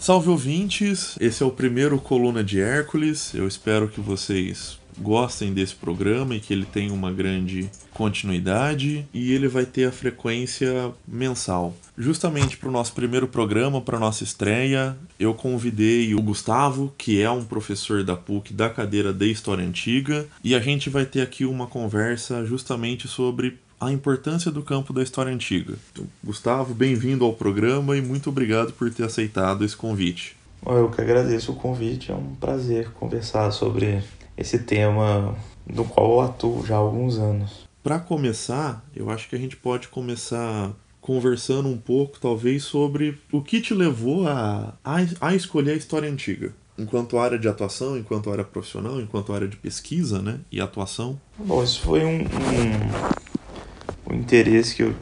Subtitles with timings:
[0.00, 3.34] Salve ouvintes, esse é o primeiro Coluna de Hércules.
[3.34, 9.34] Eu espero que vocês gostem desse programa e que ele tenha uma grande continuidade e
[9.34, 11.76] ele vai ter a frequência mensal.
[11.98, 17.30] Justamente para o nosso primeiro programa, para nossa estreia, eu convidei o Gustavo, que é
[17.30, 21.44] um professor da PUC da cadeira de História Antiga, e a gente vai ter aqui
[21.44, 25.74] uma conversa justamente sobre a importância do campo da história antiga.
[25.90, 30.36] Então, Gustavo, bem-vindo ao programa e muito obrigado por ter aceitado esse convite.
[30.66, 34.02] Eu que agradeço o convite, é um prazer conversar sobre
[34.36, 35.34] esse tema
[35.66, 37.66] do qual eu atuo já há alguns anos.
[37.82, 40.70] Para começar, eu acho que a gente pode começar
[41.00, 46.10] conversando um pouco, talvez, sobre o que te levou a, a, a escolher a história
[46.10, 51.20] antiga enquanto área de atuação, enquanto área profissional, enquanto área de pesquisa, né, e atuação?
[51.38, 53.19] Bom, isso foi um, um,
[54.10, 54.94] um interesse que eu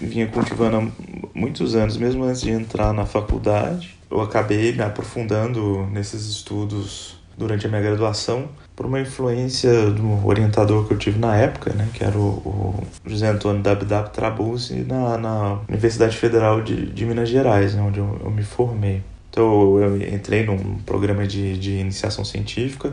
[0.00, 0.88] vinha cultivando há
[1.34, 3.96] muitos anos, mesmo antes de entrar na faculdade.
[4.10, 10.86] Eu acabei me aprofundando nesses estudos durante a minha graduação por uma influência do orientador
[10.86, 15.16] que eu tive na época, né, que era o, o José Antônio Dabdab Trabuzzi, na,
[15.18, 19.02] na Universidade Federal de, de Minas Gerais, né, onde eu, eu me formei.
[19.30, 22.92] Então eu entrei num programa de, de iniciação científica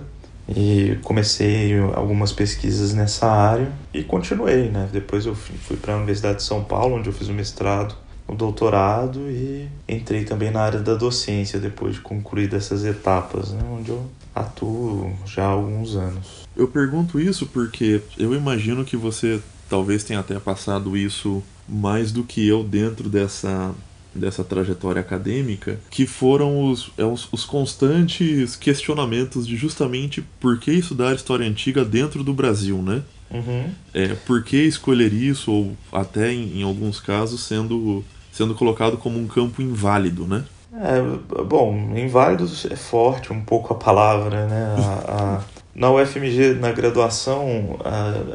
[0.56, 4.90] e comecei algumas pesquisas nessa área e continuei, né?
[4.92, 7.96] Depois eu fui para a Universidade de São Paulo, onde eu fiz o mestrado,
[8.28, 13.62] o doutorado e entrei também na área da docência depois de concluir dessas etapas, né?
[13.72, 16.48] onde eu atuo já há alguns anos.
[16.56, 19.40] Eu pergunto isso porque eu imagino que você
[19.70, 23.74] talvez tenha até passado isso mais do que eu dentro dessa
[24.14, 30.72] dessa trajetória acadêmica, que foram os, é, os, os, constantes questionamentos de justamente por que
[30.72, 33.02] estudar história antiga dentro do Brasil, né?
[33.32, 33.70] Uhum.
[33.94, 39.20] É, por que escolher isso, ou até em, em, alguns casos sendo, sendo colocado como
[39.20, 40.44] um campo inválido, né?
[40.74, 44.76] É, bom, inválido é forte um pouco a palavra, né?
[44.78, 45.42] A, a,
[45.76, 47.80] na UFMG, na graduação,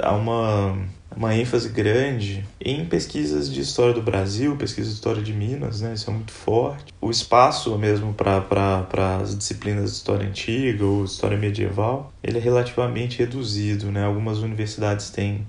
[0.03, 0.77] há uma
[1.17, 5.95] uma ênfase grande em pesquisas de história do Brasil, pesquisa de história de Minas, né?
[5.95, 6.93] Isso é muito forte.
[7.01, 13.19] O espaço mesmo para as disciplinas de história antiga ou história medieval, ele é relativamente
[13.19, 14.05] reduzido, né?
[14.05, 15.47] Algumas universidades têm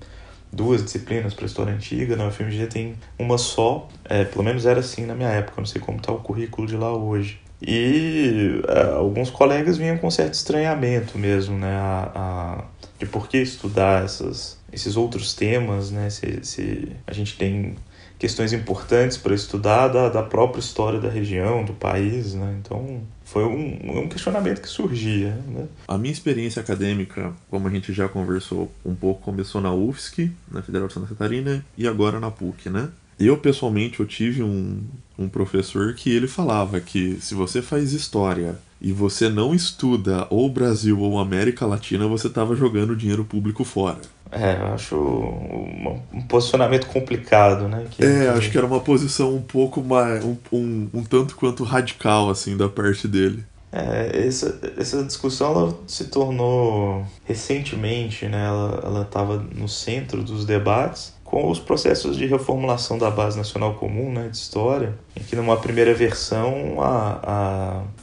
[0.52, 5.04] duas disciplinas para história antiga, na UFMG tem uma só, é, pelo menos era assim
[5.04, 7.40] na minha época, não sei como está o currículo de lá hoje.
[7.60, 11.74] E é, alguns colegas vinham com certo estranhamento mesmo, né?
[11.74, 12.64] A, a,
[12.98, 16.10] de por que estudar essas, esses outros temas, né?
[16.10, 17.74] Se, se a gente tem
[18.18, 22.58] questões importantes para estudar da, da própria história da região, do país, né?
[22.60, 25.66] Então foi um, um questionamento que surgia, né?
[25.88, 30.62] A minha experiência acadêmica, como a gente já conversou um pouco, começou na UFSC, na
[30.62, 32.90] Federal de Santa Catarina, e agora na PUC, né?
[33.18, 34.82] Eu, pessoalmente, eu tive um,
[35.18, 40.50] um professor que ele falava que se você faz história e você não estuda ou
[40.50, 44.00] Brasil ou América Latina, você estava jogando dinheiro público fora.
[44.30, 47.86] É, eu acho um, posicionamento complicado, né?
[47.90, 48.26] Que, é, que...
[48.38, 50.24] acho que era uma posição um pouco mais.
[50.24, 53.44] Um, um, um, tanto quanto radical, assim, da parte dele.
[53.72, 58.46] É, essa, essa discussão ela se tornou recentemente, né?
[58.46, 64.12] Ela estava no centro dos debates com os processos de reformulação da Base Nacional Comum
[64.12, 67.20] né, de História, em que numa primeira versão a,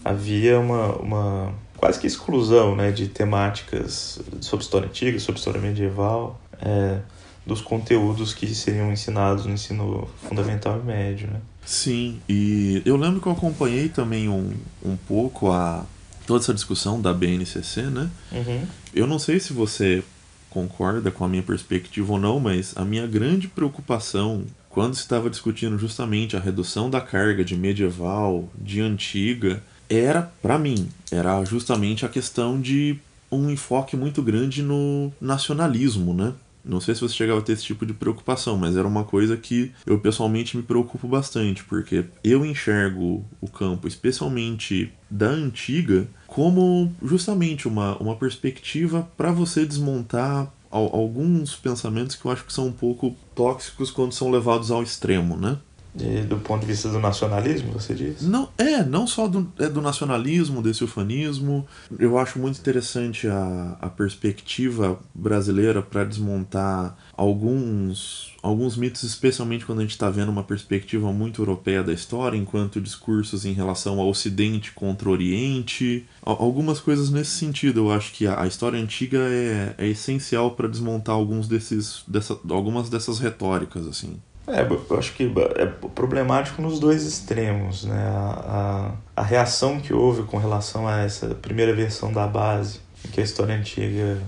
[0.04, 1.54] a, havia uma, uma
[1.84, 7.00] quase que exclusão né, de temáticas sobre história antiga, sobre história medieval, é,
[7.46, 11.28] dos conteúdos que seriam ensinados no ensino fundamental e médio.
[11.28, 11.42] Né?
[11.66, 15.86] Sim, e eu lembro que eu acompanhei também um, um pouco a
[16.26, 18.10] toda essa discussão da BNCC, né?
[18.32, 18.66] Uhum.
[18.94, 20.02] Eu não sei se você
[20.50, 25.30] concorda com a minha perspectiva ou não, mas a minha grande preocupação quando se estava
[25.30, 29.62] discutindo justamente a redução da carga de medieval, de antiga,
[29.96, 33.00] era, para mim, era justamente a questão de
[33.32, 36.34] um enfoque muito grande no nacionalismo, né?
[36.66, 39.36] Não sei se você chegava a ter esse tipo de preocupação, mas era uma coisa
[39.36, 46.94] que eu pessoalmente me preocupo bastante, porque eu enxergo o campo, especialmente da antiga, como
[47.04, 52.72] justamente uma, uma perspectiva para você desmontar alguns pensamentos que eu acho que são um
[52.72, 55.58] pouco tóxicos quando são levados ao extremo, né?
[55.96, 58.24] De, do ponto de vista do nacionalismo, você diz?
[58.24, 61.68] Não, é, não só do, é do nacionalismo, desse ufanismo.
[62.00, 69.80] Eu acho muito interessante a, a perspectiva brasileira para desmontar alguns, alguns mitos, especialmente quando
[69.80, 74.10] a gente está vendo uma perspectiva muito europeia da história, enquanto discursos em relação ao
[74.10, 76.08] Ocidente contra o Oriente.
[76.24, 77.82] Algumas coisas nesse sentido.
[77.82, 82.40] Eu acho que a, a história antiga é, é essencial para desmontar alguns desses, dessa,
[82.50, 84.20] algumas dessas retóricas, assim.
[84.48, 87.98] É, eu acho que é problemático nos dois extremos, né?
[87.98, 93.10] A, a, a, reação que houve com relação a essa primeira versão da base, em
[93.10, 94.22] que a história antiga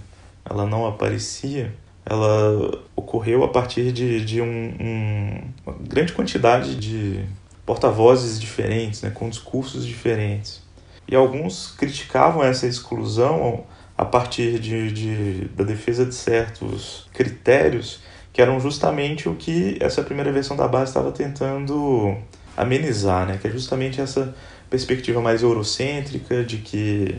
[0.49, 1.73] ela não aparecia,
[2.05, 7.25] ela ocorreu a partir de, de um, um, uma grande quantidade de
[7.65, 9.09] porta-vozes diferentes, né?
[9.09, 10.61] com discursos diferentes.
[11.07, 13.65] E alguns criticavam essa exclusão
[13.97, 17.99] a partir de, de, da defesa de certos critérios
[18.35, 22.17] que eram justamente o que essa primeira versão da base estava tentando
[22.57, 23.39] amenizar, né?
[23.41, 24.35] que é justamente essa
[24.69, 27.15] perspectiva mais eurocêntrica de que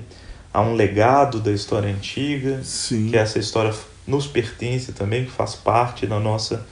[0.53, 3.09] há um legado da história antiga, Sim.
[3.09, 3.73] que essa história
[4.07, 6.67] nos pertence também, que faz parte da nossa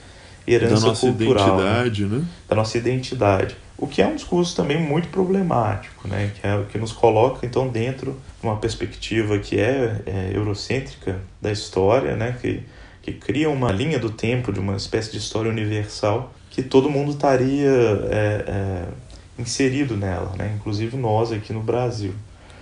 [0.47, 1.63] herança da nossa cultural, né?
[1.63, 2.17] identidade, né?
[2.19, 2.25] né?
[2.47, 3.57] da nossa identidade.
[3.75, 6.31] O que é um discurso também muito problemático, né?
[6.39, 11.19] que é o que nos coloca então dentro de uma perspectiva que é, é eurocêntrica
[11.41, 12.37] da história, né?
[12.39, 12.61] que
[13.05, 17.11] que cria uma linha do tempo de uma espécie de história universal que todo mundo
[17.11, 17.69] estaria
[18.09, 18.83] é, é,
[19.37, 20.55] inserido nela, né?
[20.55, 22.13] inclusive nós aqui no Brasil.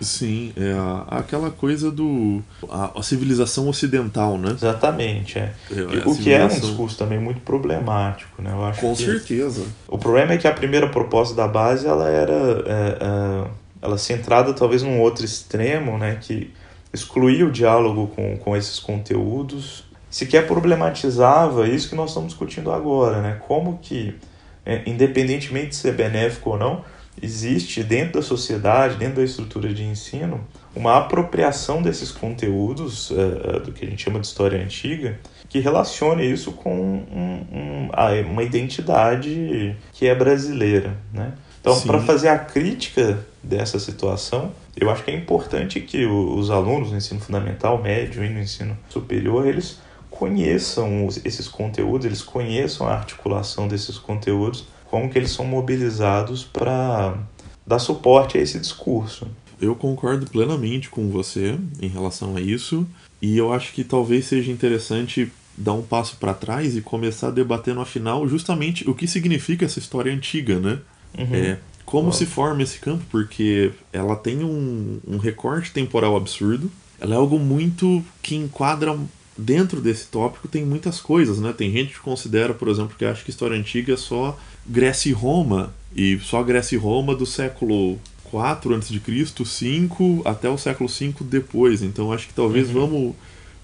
[0.02, 0.74] Sim, é
[1.16, 2.42] aquela coisa do.
[2.70, 4.52] A, a, civilização ocidental, né?
[4.52, 5.54] Exatamente, é.
[5.72, 8.52] é o que é um discurso também muito problemático, né?
[8.52, 9.64] Eu acho Com certeza.
[9.88, 12.34] O problema é que a primeira proposta da base ela era.
[12.34, 13.48] É, é,
[13.82, 16.18] ela centrada talvez num outro extremo, né?
[16.20, 16.52] Que
[16.92, 23.20] excluía o diálogo com, com esses conteúdos sequer problematizava isso que nós estamos discutindo agora,
[23.20, 23.42] né?
[23.48, 24.16] Como que,
[24.64, 26.86] é, independentemente de ser benéfico ou não,
[27.20, 30.40] existe dentro da sociedade, dentro da estrutura de ensino,
[30.76, 35.20] uma apropriação desses conteúdos uh, do que a gente chama de história antiga,
[35.50, 37.90] que relacione isso com um, um,
[38.32, 41.34] uma identidade que é brasileira, né?
[41.60, 46.92] Então, para fazer a crítica dessa situação, eu acho que é importante que os alunos
[46.92, 49.80] no ensino fundamental, médio e no ensino superior, eles
[50.18, 57.18] conheçam esses conteúdos, eles conheçam a articulação desses conteúdos, como que eles são mobilizados para
[57.66, 59.28] dar suporte a esse discurso.
[59.60, 62.88] Eu concordo plenamente com você em relação a isso,
[63.22, 67.82] e eu acho que talvez seja interessante dar um passo para trás e começar debatendo
[67.82, 70.80] afinal justamente o que significa essa história antiga, né?
[71.18, 71.36] Uhum.
[71.36, 77.16] É, como se forma esse campo, porque ela tem um, um recorte temporal absurdo, ela
[77.16, 78.98] é algo muito que enquadra
[79.38, 81.54] dentro desse tópico tem muitas coisas, né?
[81.56, 85.14] Tem gente que considera, por exemplo, que acha que história antiga é só Grécia e
[85.14, 91.24] Roma, e só Grécia e Roma do século 4 a.C., 5 até o século 5
[91.24, 91.82] depois.
[91.82, 92.74] Então acho que talvez uhum.
[92.74, 93.16] vamos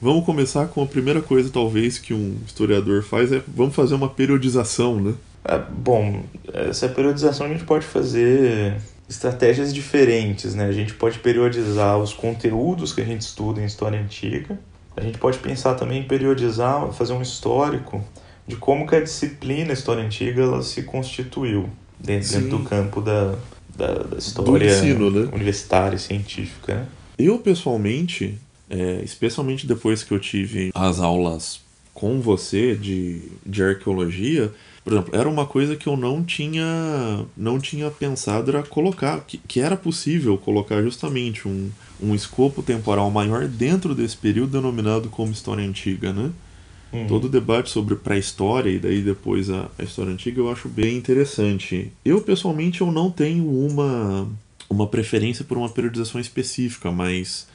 [0.01, 4.09] vamos começar com a primeira coisa talvez que um historiador faz é vamos fazer uma
[4.09, 5.13] periodização, né?
[5.43, 6.23] É, bom,
[6.53, 8.75] essa periodização a gente pode fazer
[9.09, 10.65] estratégias diferentes, né?
[10.65, 14.59] A gente pode periodizar os conteúdos que a gente estuda em história antiga
[14.99, 18.03] a gente pode pensar também em periodizar, fazer um histórico
[18.47, 21.69] de como que a disciplina história antiga ela se constituiu
[21.99, 23.35] dentro, dentro do campo da,
[23.75, 25.29] da, da história ensino, né?
[25.33, 26.75] universitária e científica.
[26.75, 26.85] Né?
[27.17, 28.37] Eu, pessoalmente,
[28.69, 31.61] é, especialmente depois que eu tive as aulas
[31.93, 34.51] com você de, de arqueologia,
[34.83, 39.37] por exemplo, era uma coisa que eu não tinha não tinha pensado era colocar, que,
[39.37, 41.69] que era possível colocar justamente um,
[42.01, 46.31] um escopo temporal maior dentro desse período denominado como história antiga, né?
[46.91, 47.07] Uhum.
[47.07, 50.97] Todo o debate sobre pré-história e daí depois a, a, história antiga eu acho bem
[50.97, 51.91] interessante.
[52.03, 54.27] Eu pessoalmente eu não tenho uma
[54.69, 57.47] uma preferência por uma periodização específica, mas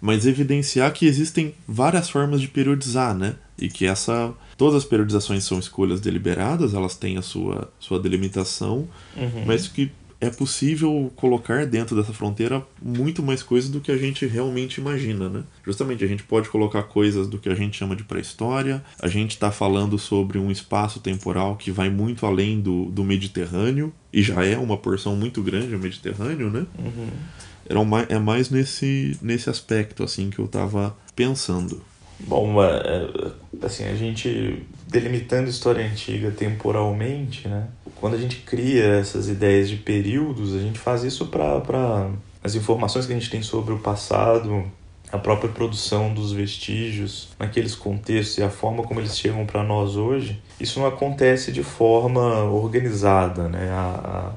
[0.00, 3.36] mas evidenciar que existem várias formas de periodizar, né?
[3.58, 8.88] E que essa todas as periodizações são escolhas deliberadas, elas têm a sua sua delimitação,
[9.16, 9.44] uhum.
[9.46, 9.90] mas que
[10.22, 15.28] é possível colocar dentro dessa fronteira muito mais coisas do que a gente realmente imagina,
[15.28, 15.42] né?
[15.66, 19.32] Justamente, a gente pode colocar coisas do que a gente chama de pré-história, a gente
[19.32, 24.44] está falando sobre um espaço temporal que vai muito além do, do Mediterrâneo, e já
[24.44, 26.66] é uma porção muito grande o Mediterrâneo, né?
[26.78, 27.08] Uhum.
[27.68, 31.82] Era é mais nesse, nesse aspecto, assim, que eu estava pensando.
[32.20, 33.08] Bom, é,
[33.60, 37.66] assim, a gente delimitando história antiga temporalmente, né?
[37.96, 42.10] Quando a gente cria essas ideias de períodos, a gente faz isso para
[42.44, 44.70] as informações que a gente tem sobre o passado,
[45.10, 49.96] a própria produção dos vestígios naqueles contextos e a forma como eles chegam para nós
[49.96, 53.70] hoje, isso não acontece de forma organizada, né?
[53.70, 54.32] A,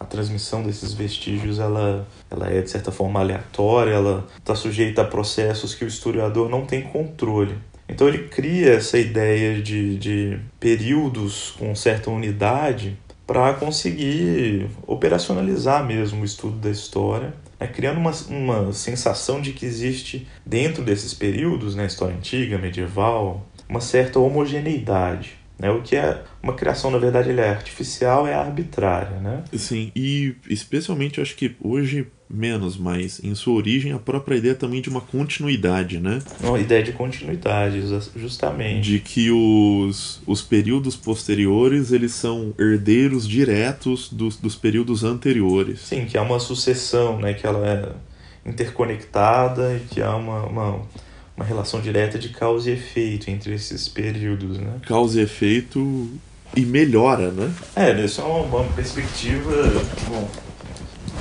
[0.00, 5.02] a, a, transmissão desses vestígios ela, ela é de certa forma aleatória, ela está sujeita
[5.02, 7.56] a processos que o historiador não tem controle.
[7.88, 16.22] Então ele cria essa ideia de, de períodos com certa unidade para conseguir operacionalizar mesmo
[16.22, 21.74] o estudo da história, né, criando uma, uma sensação de que existe dentro desses períodos,
[21.74, 25.36] né, história antiga, medieval, uma certa homogeneidade.
[25.58, 25.70] Né?
[25.70, 29.18] O que é uma criação, na verdade, é artificial, é arbitrária.
[29.18, 29.44] Né?
[29.54, 34.80] Sim, e especialmente acho que hoje menos, mas em sua origem a própria ideia também
[34.80, 36.20] de uma continuidade, né?
[36.42, 37.82] Uma ideia de continuidade,
[38.16, 38.90] justamente.
[38.90, 45.80] De que os, os períodos posteriores eles são herdeiros diretos dos, dos períodos anteriores.
[45.80, 47.32] Sim, que é uma sucessão, né?
[47.32, 50.80] Que ela é interconectada e que há uma, uma,
[51.36, 54.74] uma relação direta de causa e efeito entre esses períodos, né?
[54.86, 56.10] Causa e efeito
[56.56, 57.52] e melhora, né?
[57.76, 59.50] É, isso é uma, uma perspectiva,
[60.08, 60.28] bom,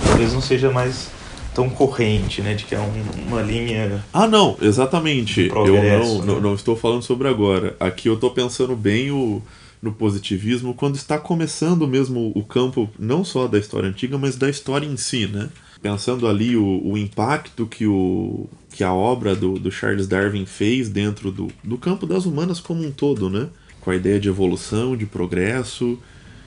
[0.04, 1.10] talvez não seja mais
[1.58, 2.54] tão corrente, né?
[2.54, 4.04] De que é um, uma linha.
[4.13, 5.48] Ah, não, exatamente.
[5.48, 6.39] eu não, né?
[6.39, 7.75] não, estou falando sobre agora.
[7.80, 9.42] Aqui eu estou pensando bem o,
[9.82, 14.48] no positivismo quando está começando mesmo o campo, não só da história antiga, mas da
[14.48, 15.50] história em si, né?
[15.82, 20.89] Pensando ali o, o impacto que, o, que a obra do, do Charles Darwin fez
[20.89, 23.48] dentro do, do campo das humanas como um todo, né?
[23.82, 25.98] Com a ideia de evolução, de progresso,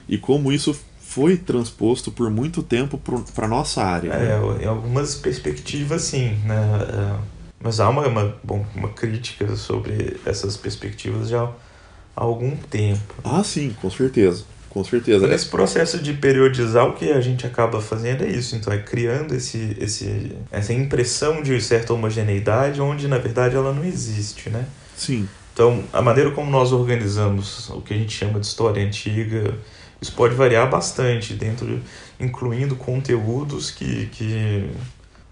[0.07, 0.73] e como isso
[1.11, 2.97] foi transposto por muito tempo
[3.35, 4.13] para nossa área.
[4.13, 4.63] É, né?
[4.63, 6.39] em algumas perspectivas, sim.
[6.45, 6.55] Né?
[6.55, 7.19] É,
[7.61, 11.51] mas há uma, uma, bom, uma crítica sobre essas perspectivas já há
[12.15, 13.13] algum tempo.
[13.25, 14.45] Ah, sim, com certeza.
[14.69, 15.27] Com certeza.
[15.27, 18.55] Nesse processo de periodizar, o que a gente acaba fazendo é isso.
[18.55, 23.83] Então, é criando esse, esse, essa impressão de certa homogeneidade, onde na verdade ela não
[23.83, 24.65] existe, né?
[24.95, 25.27] Sim.
[25.53, 29.53] Então, a maneira como nós organizamos o que a gente chama de história antiga
[30.01, 31.79] isso pode variar bastante, dentro,
[32.19, 34.71] incluindo conteúdos que, que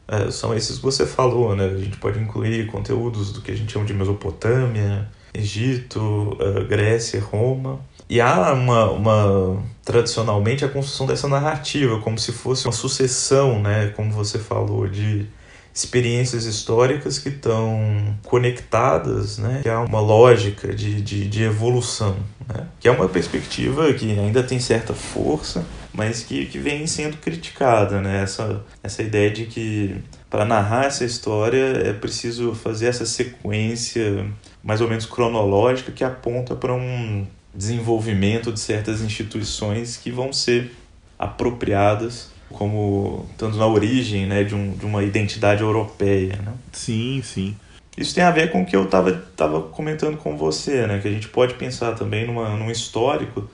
[0.08, 1.66] é, são esses que você falou, né?
[1.66, 7.20] A gente pode incluir conteúdos do que a gente chama de Mesopotâmia, Egito, é, Grécia,
[7.20, 7.80] Roma.
[8.08, 13.90] E há uma, uma tradicionalmente a construção dessa narrativa, como se fosse uma sucessão, né?
[13.96, 15.28] Como você falou, de
[15.74, 19.60] experiências históricas que estão conectadas, né?
[19.62, 22.68] que há uma lógica de, de, de evolução, né?
[22.80, 28.02] que é uma perspectiva que ainda tem certa força, mas que, que vem sendo criticada.
[28.02, 28.24] Né?
[28.24, 29.96] Essa, essa ideia de que
[30.30, 34.26] para narrar essa história é preciso fazer essa sequência
[34.64, 40.72] mais ou menos cronológica que aponta para um desenvolvimento de certas instituições que vão ser
[41.18, 46.38] apropriadas como estando na origem né, de, um, de uma identidade europeia.
[46.38, 46.54] Né?
[46.72, 47.56] Sim, sim.
[47.98, 51.00] Isso tem a ver com o que eu estava tava comentando com você, né?
[51.00, 53.50] que a gente pode pensar também numa, num histórico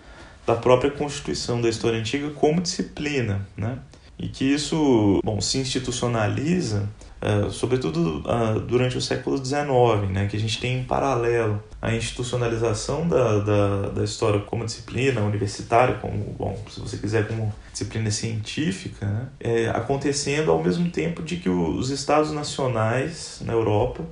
[0.45, 3.79] da própria constituição da história antiga como disciplina, né?
[4.17, 6.87] e que isso bom, se institucionaliza
[7.25, 11.93] é, sobretudo uh, durante o século XIX, né, que a gente tem em paralelo a
[11.93, 18.09] institucionalização da, da, da, história como disciplina universitária, como, bom, se você quiser, como disciplina
[18.09, 24.03] científica, né, é, acontecendo ao mesmo tempo de que os estados nacionais na Europa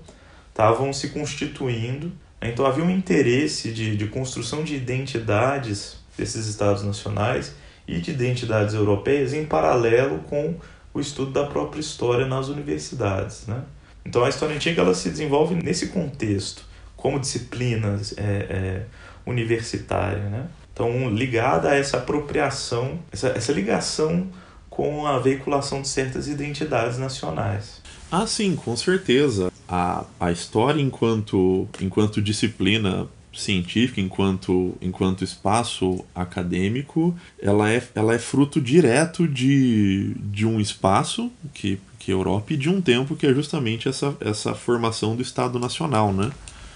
[0.49, 2.11] estavam se constituindo.
[2.39, 7.55] Né, então havia um interesse de, de construção de identidades desses estados nacionais
[7.87, 10.53] e de identidades europeias em paralelo com
[10.93, 13.47] o estudo da própria história nas universidades.
[13.47, 13.63] Né?
[14.05, 16.71] Então a história antiga ela se desenvolve nesse contexto,
[17.03, 18.83] como disciplina é, é,
[19.25, 20.23] universitária.
[20.29, 20.47] Né?
[20.71, 24.27] Então ligada a essa apropriação, essa, essa ligação
[24.69, 27.81] com a veiculação de certas identidades nacionais.
[28.09, 29.51] Ah, sim, com certeza.
[29.67, 33.05] A, a história enquanto, enquanto disciplina
[33.35, 41.29] científica, enquanto, enquanto espaço acadêmico, ela é, ela é fruto direto de, de um espaço,
[41.53, 45.15] que, que é a Europa, e de um tempo que é justamente essa, essa formação
[45.15, 46.31] do Estado Nacional, né?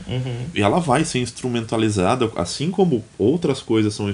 [0.06, 0.46] Uhum.
[0.54, 4.14] E ela vai ser instrumentalizada, assim como outras coisas são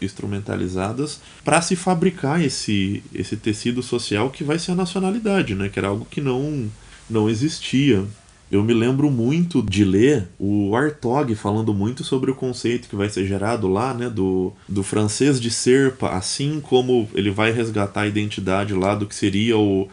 [0.00, 5.68] instrumentalizadas, para se fabricar esse, esse tecido social que vai ser a nacionalidade, né?
[5.68, 6.68] Que era algo que não,
[7.08, 8.04] não existia
[8.50, 13.08] eu me lembro muito de ler o Artog falando muito sobre o conceito que vai
[13.10, 18.06] ser gerado lá, né, do, do francês de serpa, assim como ele vai resgatar a
[18.06, 19.86] identidade lá do que seria o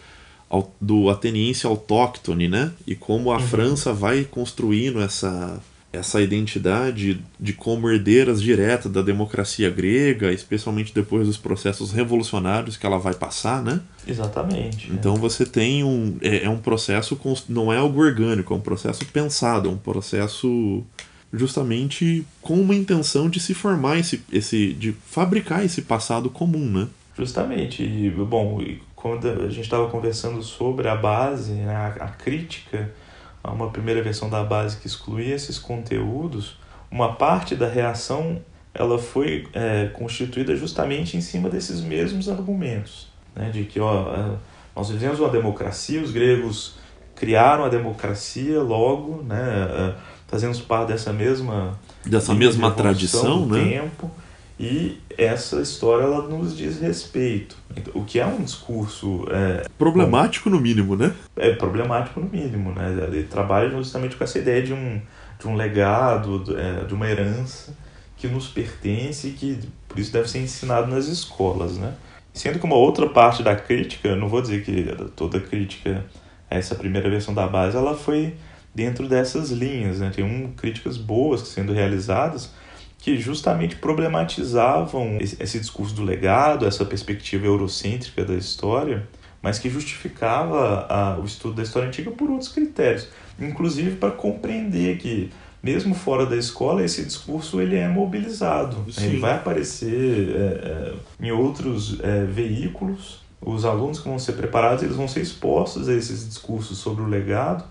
[0.80, 2.72] do ateniense autóctone, né?
[2.86, 3.42] E como a uhum.
[3.42, 5.62] França vai construindo essa
[5.96, 12.86] essa identidade de como herdeiras diretas da democracia grega, especialmente depois dos processos revolucionários que
[12.86, 13.80] ela vai passar, né?
[14.06, 14.92] Exatamente.
[14.92, 15.18] Então é.
[15.18, 19.70] você tem um é, é, um processo não é algo orgânico, é um processo pensado,
[19.70, 20.84] é um processo
[21.34, 26.88] justamente com uma intenção de se formar esse, esse de fabricar esse passado comum, né?
[27.18, 27.84] Justamente.
[27.84, 28.62] E, bom,
[29.06, 32.92] quando a gente estava conversando sobre a base, né, a, a crítica
[33.44, 36.58] uma primeira versão da base que excluía esses conteúdos,
[36.90, 38.42] uma parte da reação
[38.74, 44.38] ela foi é, constituída justamente em cima desses mesmos argumentos, né, de que ó, é,
[44.76, 46.74] nós vivemos uma democracia, os gregos
[47.14, 49.94] criaram a democracia, logo, né, é,
[50.28, 53.82] fazemos parte dessa mesma dessa mesma tradição, né?
[53.82, 54.10] Tempo,
[54.60, 57.58] e essa história ela nos diz respeito.
[57.94, 59.26] O que é um discurso.
[59.30, 61.14] É, problemático no mínimo, né?
[61.36, 62.96] É problemático no mínimo, né?
[63.08, 65.02] Ele trabalha justamente com essa ideia de um,
[65.40, 67.76] de um legado, é, de uma herança
[68.18, 69.60] que nos pertence e que
[69.90, 71.94] por isso deve ser ensinado nas escolas, né?
[72.34, 74.86] Sendo que uma outra parte da crítica, não vou dizer que
[75.16, 76.06] toda crítica
[76.50, 78.36] a essa primeira versão da base, ela foi
[78.74, 80.12] dentro dessas linhas, né?
[80.14, 82.52] Tem um, críticas boas sendo realizadas,
[83.06, 89.08] que justamente problematizavam esse discurso do legado, essa perspectiva eurocêntrica da história,
[89.44, 93.08] mas que justificava a, o estudo da história antiga por outros critérios,
[93.40, 95.30] inclusive para compreender que
[95.62, 99.06] mesmo fora da escola esse discurso ele é mobilizado, Sim.
[99.06, 100.94] ele vai aparecer é, é,
[101.28, 103.24] em outros é, veículos.
[103.40, 107.08] Os alunos que vão ser preparados eles vão ser expostos a esses discursos sobre o
[107.08, 107.66] legado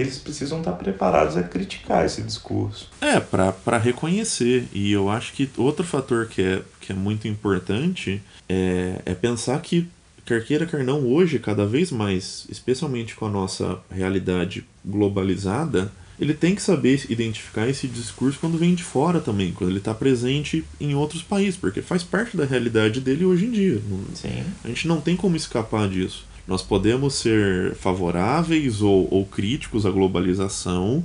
[0.00, 2.88] eles precisam estar preparados a criticar esse discurso.
[3.00, 4.66] É, para reconhecer.
[4.72, 9.60] E eu acho que outro fator que é, que é muito importante é, é pensar
[9.60, 9.88] que,
[10.24, 16.34] quer queira, quer não, hoje, cada vez mais, especialmente com a nossa realidade globalizada, ele
[16.34, 20.62] tem que saber identificar esse discurso quando vem de fora também, quando ele está presente
[20.78, 23.80] em outros países, porque faz parte da realidade dele hoje em dia.
[24.14, 24.44] Sim.
[24.62, 26.26] A gente não tem como escapar disso.
[26.46, 31.04] Nós podemos ser favoráveis ou, ou críticos à globalização,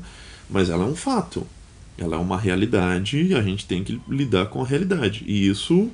[0.50, 1.46] mas ela é um fato.
[1.98, 5.24] Ela é uma realidade e a gente tem que lidar com a realidade.
[5.26, 5.90] E isso,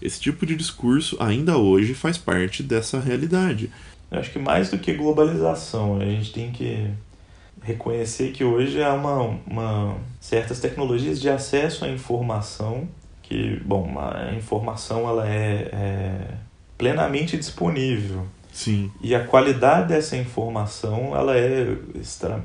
[0.00, 3.70] esse tipo de discurso, ainda hoje faz parte dessa realidade.
[4.10, 6.88] Eu acho que mais do que globalização, a gente tem que
[7.62, 12.88] reconhecer que hoje há uma, uma certas tecnologias de acesso à informação
[13.22, 16.34] que, bom, a informação ela é, é
[16.76, 18.88] plenamente disponível Sim.
[19.02, 21.76] E a qualidade dessa informação ela é,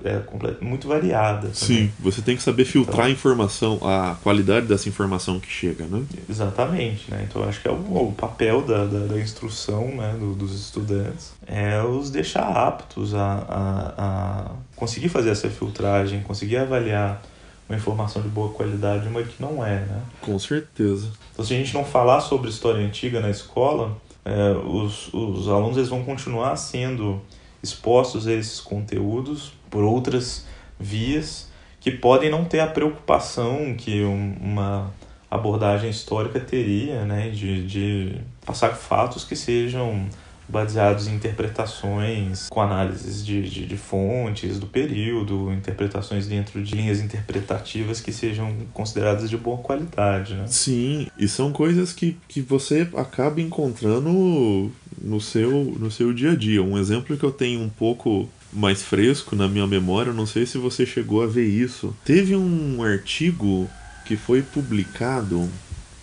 [0.03, 1.41] é muito variada.
[1.41, 1.53] Também.
[1.53, 5.85] Sim, você tem que saber filtrar então, a informação, a qualidade dessa informação que chega,
[5.85, 6.03] né?
[6.27, 7.27] Exatamente, né?
[7.29, 11.33] Então acho que é o, o papel da, da, da instrução né, do, dos estudantes
[11.45, 17.21] é os deixar aptos a, a, a conseguir fazer essa filtragem, conseguir avaliar
[17.69, 20.01] uma informação de boa qualidade uma que não é, né?
[20.21, 21.11] Com certeza.
[21.33, 25.77] Então se a gente não falar sobre história antiga na escola é, os, os alunos
[25.77, 27.21] eles vão continuar sendo
[27.61, 30.45] expostos a esses conteúdos por outras
[30.79, 34.93] vias que podem não ter a preocupação que um, uma
[35.29, 40.07] abordagem histórica teria, né, de, de passar fatos que sejam
[40.49, 46.99] baseados em interpretações com análises de, de, de, fontes do período, interpretações dentro de linhas
[46.99, 50.33] interpretativas que sejam consideradas de boa qualidade.
[50.33, 50.45] Né?
[50.47, 56.35] Sim, e são coisas que, que você acaba encontrando no seu, no seu dia a
[56.35, 56.63] dia.
[56.63, 60.57] Um exemplo que eu tenho um pouco mais fresco na minha memória, não sei se
[60.57, 61.95] você chegou a ver isso.
[62.03, 63.69] Teve um artigo
[64.05, 65.47] que foi publicado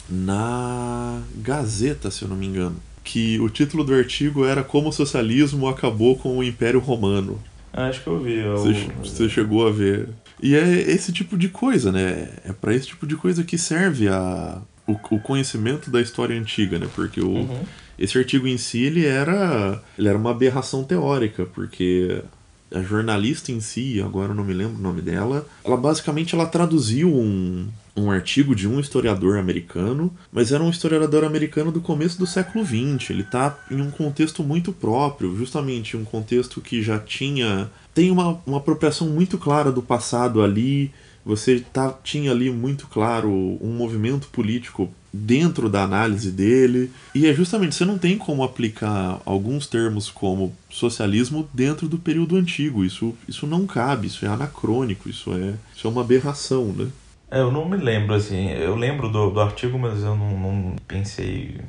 [0.09, 4.93] na Gazeta, se eu não me engano que o título do artigo era Como o
[4.93, 7.41] Socialismo Acabou com o Império Romano.
[7.73, 8.39] Acho que eu vi.
[8.39, 8.57] Eu...
[8.57, 10.09] Você, você chegou a ver.
[10.43, 12.29] E é esse tipo de coisa, né?
[12.45, 16.79] É para esse tipo de coisa que serve a, o, o conhecimento da história antiga,
[16.79, 16.89] né?
[16.95, 17.63] Porque o, uhum.
[17.97, 22.23] esse artigo em si ele era, ele era uma aberração teórica, porque
[22.73, 26.47] a jornalista em si, agora eu não me lembro o nome dela, ela basicamente ela
[26.47, 32.19] traduziu um, um artigo de um historiador americano, mas era um historiador americano do começo
[32.19, 33.11] do século XX.
[33.11, 37.71] Ele está em um contexto muito próprio, justamente um contexto que já tinha.
[37.95, 40.93] tem uma, uma apropriação muito clara do passado ali.
[41.27, 46.93] Você tá, tinha ali muito claro um movimento político dentro da análise dele.
[47.13, 52.37] E é justamente, você não tem como aplicar alguns termos como socialismo dentro do período
[52.37, 52.85] antigo.
[52.85, 56.87] Isso, isso não cabe, isso é anacrônico, isso é, isso é uma aberração, né?
[57.29, 60.77] É, eu não me lembro, assim, eu lembro do, do artigo, mas eu não, não
[60.87, 61.61] pensei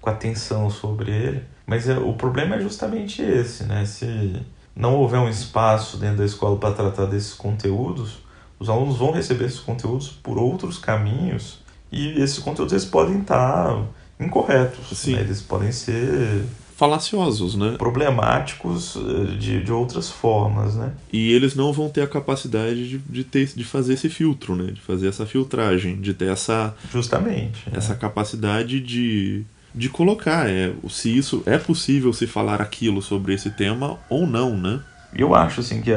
[0.00, 1.42] com atenção sobre ele.
[1.66, 3.84] Mas é, o problema é justamente esse, né?
[3.84, 4.40] Se
[4.74, 8.18] não houver um espaço dentro da escola para tratar desses conteúdos,
[8.60, 11.58] os alunos vão receber esses conteúdos por outros caminhos
[11.90, 13.82] e esses conteúdos eles podem estar
[14.20, 15.20] incorretos, né?
[15.20, 16.44] eles podem ser
[16.76, 17.74] falaciosos, né?
[17.76, 20.92] Problemáticos eh, de, de outras formas, né?
[21.12, 24.72] E eles não vão ter a capacidade de, de, ter, de fazer esse filtro, né?
[24.72, 26.74] De fazer essa filtragem, de ter essa...
[26.90, 27.68] Justamente.
[27.70, 27.96] Essa é.
[27.96, 29.44] capacidade de,
[29.74, 34.56] de colocar é, se isso é possível se falar aquilo sobre esse tema ou não,
[34.56, 34.80] né?
[35.14, 35.90] Eu acho, assim, que,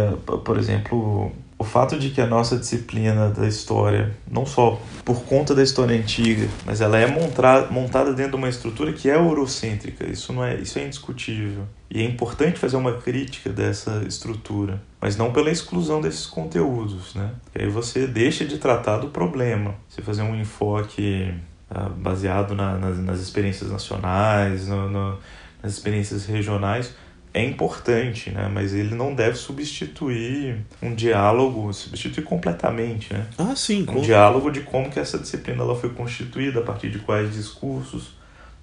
[0.43, 5.53] por exemplo, o fato de que a nossa disciplina da história, não só por conta
[5.53, 10.05] da história antiga, mas ela é montada, montada dentro de uma estrutura que é eurocêntrica,
[10.05, 11.63] isso não é, isso é indiscutível.
[11.89, 14.81] E é importante fazer uma crítica dessa estrutura.
[14.99, 17.31] mas não pela exclusão desses conteúdos, né?
[17.53, 19.75] E aí você deixa de tratar do problema.
[19.87, 21.33] Você fazer um enfoque
[21.69, 25.19] uh, baseado na, nas, nas, experiências nacionais, no, no,
[25.61, 26.95] nas experiências regionais,
[27.33, 28.49] é importante, né?
[28.53, 33.25] Mas ele não deve substituir um diálogo, substituir completamente, né?
[33.37, 33.81] Ah, sim.
[33.81, 34.01] Um com...
[34.01, 38.11] diálogo de como que essa disciplina ela foi constituída, a partir de quais discursos,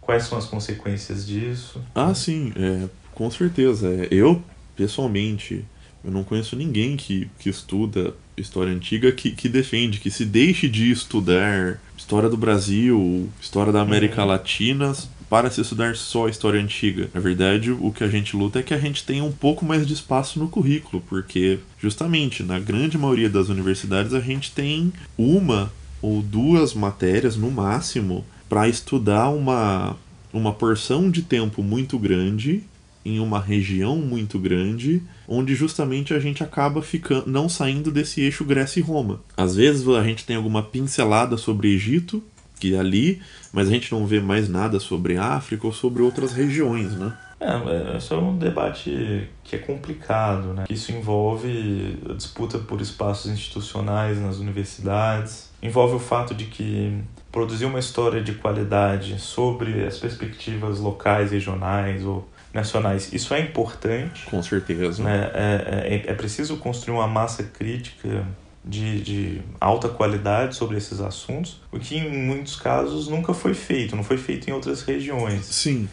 [0.00, 1.82] quais são as consequências disso.
[1.94, 3.88] Ah, sim, é, com certeza.
[3.88, 4.40] É, eu,
[4.76, 5.64] pessoalmente,
[6.04, 10.68] eu não conheço ninguém que, que estuda história antiga que, que defende que se deixe
[10.68, 14.28] de estudar história do Brasil, história da América uhum.
[14.28, 14.94] Latina
[15.30, 17.08] para se estudar só a história antiga.
[17.14, 19.86] Na verdade, o que a gente luta é que a gente tenha um pouco mais
[19.86, 25.72] de espaço no currículo, porque justamente na grande maioria das universidades a gente tem uma
[26.02, 29.96] ou duas matérias no máximo para estudar uma
[30.32, 32.62] uma porção de tempo muito grande
[33.04, 38.44] em uma região muito grande, onde justamente a gente acaba ficando não saindo desse eixo
[38.44, 39.20] Grécia e Roma.
[39.36, 42.22] Às vezes a gente tem alguma pincelada sobre Egito,
[42.60, 46.32] que é ali, mas a gente não vê mais nada sobre África ou sobre outras
[46.32, 47.12] regiões, né?
[47.40, 50.64] É, é só um debate que é complicado, né?
[50.68, 57.64] Isso envolve a disputa por espaços institucionais nas universidades, envolve o fato de que produzir
[57.64, 64.26] uma história de qualidade sobre as perspectivas locais, regionais ou nacionais, isso é importante.
[64.26, 65.02] Com certeza.
[65.02, 65.30] Né?
[65.32, 68.26] É, é, é preciso construir uma massa crítica
[68.64, 73.96] de, de alta qualidade sobre esses assuntos, o que em muitos casos nunca foi feito,
[73.96, 75.46] não foi feito em outras regiões.
[75.46, 75.88] Sim.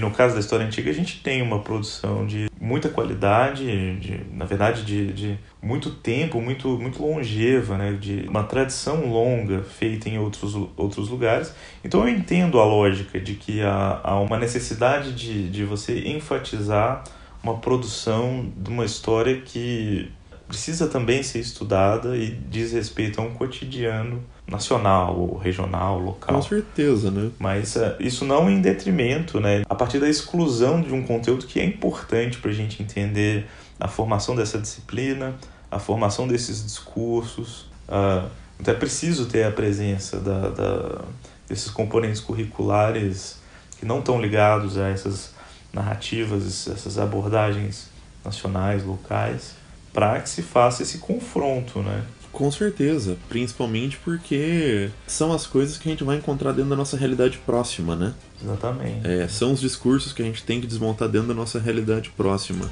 [0.00, 3.64] No caso da história antiga, a gente tem uma produção de muita qualidade,
[3.96, 7.92] de, na verdade, de, de muito tempo, muito, muito longeva, né?
[8.00, 11.52] de uma tradição longa feita em outros, outros lugares.
[11.82, 17.02] Então eu entendo a lógica de que há, há uma necessidade de, de você enfatizar
[17.42, 20.08] uma produção de uma história que
[20.52, 26.34] precisa também ser estudada e diz respeito a um cotidiano nacional ou regional, local.
[26.34, 27.30] Com certeza, né?
[27.38, 29.62] Mas uh, isso não em detrimento, né?
[29.66, 33.46] A partir da exclusão de um conteúdo que é importante para a gente entender
[33.80, 35.34] a formação dessa disciplina,
[35.70, 37.62] a formação desses discursos.
[37.88, 38.28] Uh,
[38.60, 41.00] então é preciso ter a presença da, da,
[41.48, 43.40] desses componentes curriculares
[43.80, 45.32] que não estão ligados a essas
[45.72, 47.88] narrativas, essas abordagens
[48.22, 49.61] nacionais, locais
[49.92, 52.04] para que se faça esse confronto, né?
[52.32, 56.96] Com certeza, principalmente porque são as coisas que a gente vai encontrar dentro da nossa
[56.96, 58.14] realidade próxima, né?
[58.42, 59.06] Exatamente.
[59.06, 62.70] É, são os discursos que a gente tem que desmontar dentro da nossa realidade próxima.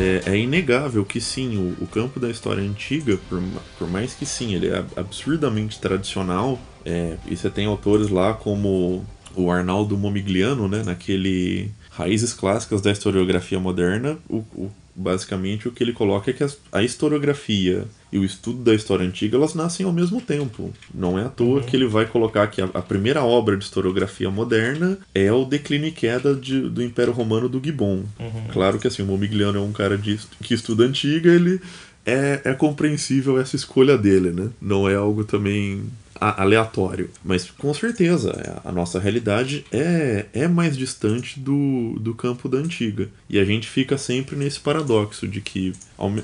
[0.00, 3.42] É, é, inegável que sim, o, o, campo da história antiga, por,
[3.78, 9.04] por mais que sim, ele é absurdamente tradicional, é, e você tem autores lá como
[9.34, 15.82] o Arnaldo Momigliano, né, naquele Raízes Clássicas da Historiografia Moderna, o, o, basicamente o que
[15.82, 19.86] ele coloca é que a, a, historiografia e o estudo da história antiga elas nascem
[19.86, 20.72] ao mesmo tempo.
[20.94, 21.62] Não é à toa uhum.
[21.62, 25.88] que ele vai colocar que a, a, primeira obra de historiografia moderna é o Declínio
[25.88, 28.04] e Queda de, do Império Romano do Gibbon.
[28.18, 28.44] Uhum.
[28.52, 31.60] Claro que assim, o Momigliano é um cara de, que estuda antiga, ele
[32.04, 34.48] é, é compreensível essa escolha dele, né?
[34.60, 35.84] Não é algo também
[36.20, 37.10] aleatório.
[37.24, 42.58] Mas com certeza, é, a nossa realidade é, é mais distante do, do campo da
[42.58, 43.08] antiga.
[43.28, 45.72] E a gente fica sempre nesse paradoxo de que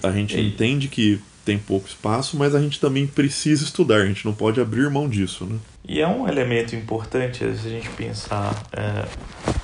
[0.02, 4.26] a gente entende que tem pouco espaço, mas a gente também precisa estudar, a gente
[4.26, 5.56] não pode abrir mão disso, né?
[5.88, 9.05] E é um elemento importante se a gente pensar é,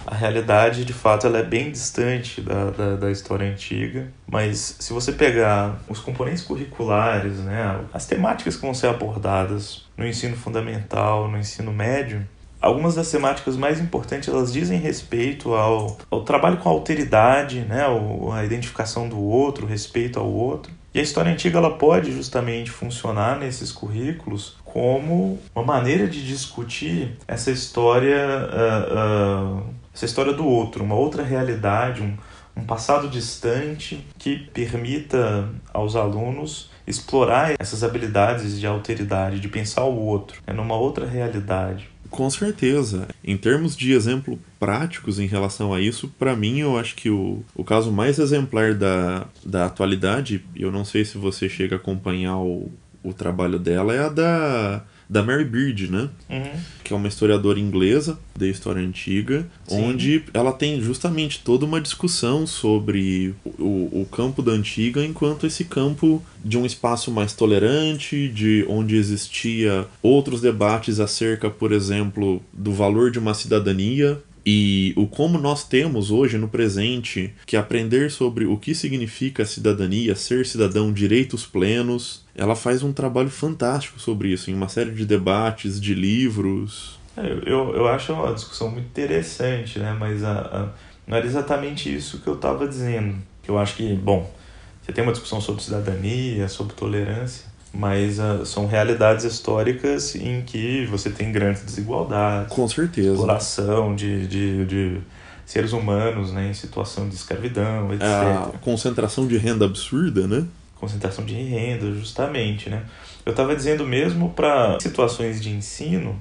[0.07, 4.93] a realidade, de fato, ela é bem distante da, da, da, história antiga, mas se
[4.93, 11.29] você pegar os componentes curriculares, né, as temáticas que vão ser abordadas no ensino fundamental,
[11.29, 12.25] no ensino médio,
[12.61, 17.85] algumas das temáticas mais importantes elas dizem respeito ao, ao trabalho com a alteridade, né,
[18.33, 20.73] a identificação do outro, respeito ao outro.
[20.95, 27.19] E a história antiga ela pode justamente funcionar nesses currículos como uma maneira de discutir
[27.29, 32.17] essa história, uh, uh, essa história do outro, uma outra realidade, um,
[32.57, 39.95] um passado distante que permita aos alunos explorar essas habilidades de alteridade, de pensar o
[39.95, 41.91] outro, né, numa outra realidade.
[42.09, 43.09] Com certeza.
[43.23, 47.43] Em termos de exemplo práticos em relação a isso, para mim eu acho que o,
[47.55, 52.39] o caso mais exemplar da, da atualidade, eu não sei se você chega a acompanhar
[52.39, 52.71] o,
[53.03, 56.09] o trabalho dela, é a da da Mary Beard, né?
[56.31, 56.61] Uhum.
[56.83, 59.85] Que é uma historiadora inglesa da história antiga, Sim.
[59.85, 65.65] onde ela tem justamente toda uma discussão sobre o, o campo da antiga enquanto esse
[65.65, 72.73] campo de um espaço mais tolerante, de onde existia outros debates acerca, por exemplo, do
[72.73, 78.45] valor de uma cidadania e o como nós temos hoje no presente que aprender sobre
[78.47, 82.25] o que significa cidadania, ser cidadão, direitos plenos.
[82.35, 86.99] Ela faz um trabalho fantástico sobre isso, em uma série de debates, de livros.
[87.17, 89.95] É, Eu, eu, acho uma discussão muito interessante, né?
[89.99, 90.69] Mas a, a-
[91.07, 93.17] não era exatamente isso que eu estava dizendo.
[93.47, 94.33] Eu acho que, bom,
[94.81, 100.85] você tem uma discussão sobre cidadania, sobre tolerância, mas ah, são realidades históricas em que
[100.87, 103.13] você tem grandes desigualdades, Com certeza.
[103.13, 105.01] exploração de, de, de
[105.47, 108.07] seres humanos né, em situação de escravidão, etc.
[108.07, 110.45] A concentração de renda absurda, né?
[110.75, 112.85] Concentração de renda, justamente, né?
[113.25, 116.21] Eu estava dizendo mesmo para situações de ensino,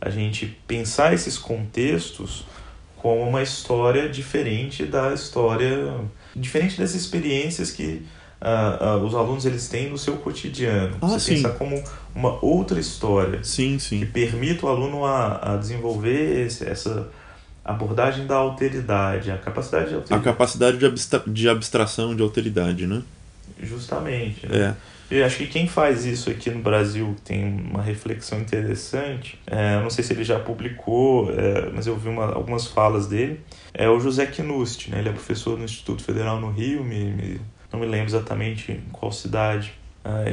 [0.00, 2.46] a gente pensar esses contextos
[2.96, 5.94] como uma história diferente da história,
[6.34, 8.02] diferente das experiências que
[8.40, 10.96] ah, os alunos eles têm no seu cotidiano.
[11.02, 11.34] Ah, Você sim.
[11.42, 11.82] pensar como
[12.14, 14.06] uma outra história Sim, que sim.
[14.06, 17.08] permita o aluno a, a desenvolver esse- essa
[17.64, 20.24] abordagem da alteridade, a capacidade de A alteridade.
[20.24, 23.02] capacidade de, abstra de abstração, de alteridade, né?
[23.60, 24.46] Justamente.
[24.46, 24.74] né?
[24.76, 24.88] É.
[25.10, 29.38] Eu acho que quem faz isso aqui no Brasil tem uma reflexão interessante.
[29.46, 33.06] É, eu não sei se ele já publicou, é, mas eu vi uma- algumas falas
[33.06, 33.40] dele.
[33.72, 34.98] É o José Knust, né?
[34.98, 37.40] Ele é professor no Instituto Federal no Rio, me, me-
[37.72, 39.72] não me lembro exatamente em qual cidade.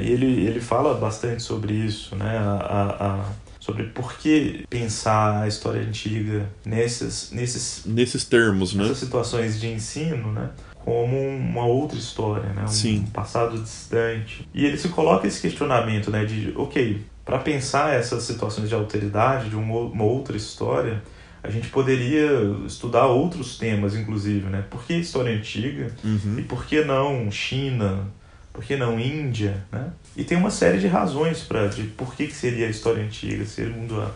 [0.01, 2.37] E ele, ele fala bastante sobre isso, né?
[2.37, 8.83] A, a- sobre por que pensar a história antiga nesses, nesses Nesses termos, né?
[8.85, 10.51] essas situações de ensino, né?
[10.75, 12.61] Como uma outra história, né?
[12.63, 13.07] Um Sim.
[13.11, 14.47] passado distante.
[14.53, 16.23] E ele se coloca esse questionamento, né?
[16.25, 21.01] De, ok, para pensar essas situações de alteridade, de uma outra história,
[21.45, 22.27] a gente poderia
[22.65, 24.63] estudar outros temas, inclusive, né?
[24.69, 25.91] Por que história antiga?
[26.03, 26.43] E Uhum.
[26.47, 28.07] por que não China?
[28.51, 29.89] Por que não Índia, né?
[30.15, 33.45] E tem uma série de razões para de por que, que seria a história antiga,
[33.45, 34.11] segundo a,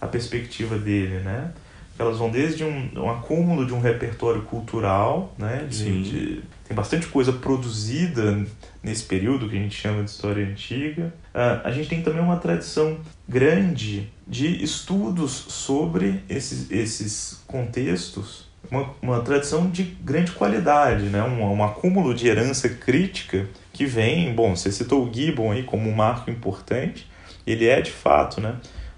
[0.00, 1.50] a perspectiva dele, né?
[1.98, 5.66] Elas vão desde um, um acúmulo de um repertório cultural, né?
[5.68, 8.46] De- de- tem bastante coisa produzida
[8.82, 11.12] nesse período que a gente chama de história antiga.
[11.34, 18.94] Ah, a gente tem também uma tradição grande de estudos sobre esses, esses contextos uma,
[19.00, 21.22] uma tradição de grande qualidade, né?
[21.22, 25.88] um, um acúmulo de herança crítica que vem, bom, você citou o Gibbon aí como
[25.88, 27.06] um marco importante,
[27.46, 28.56] ele é de fato, né?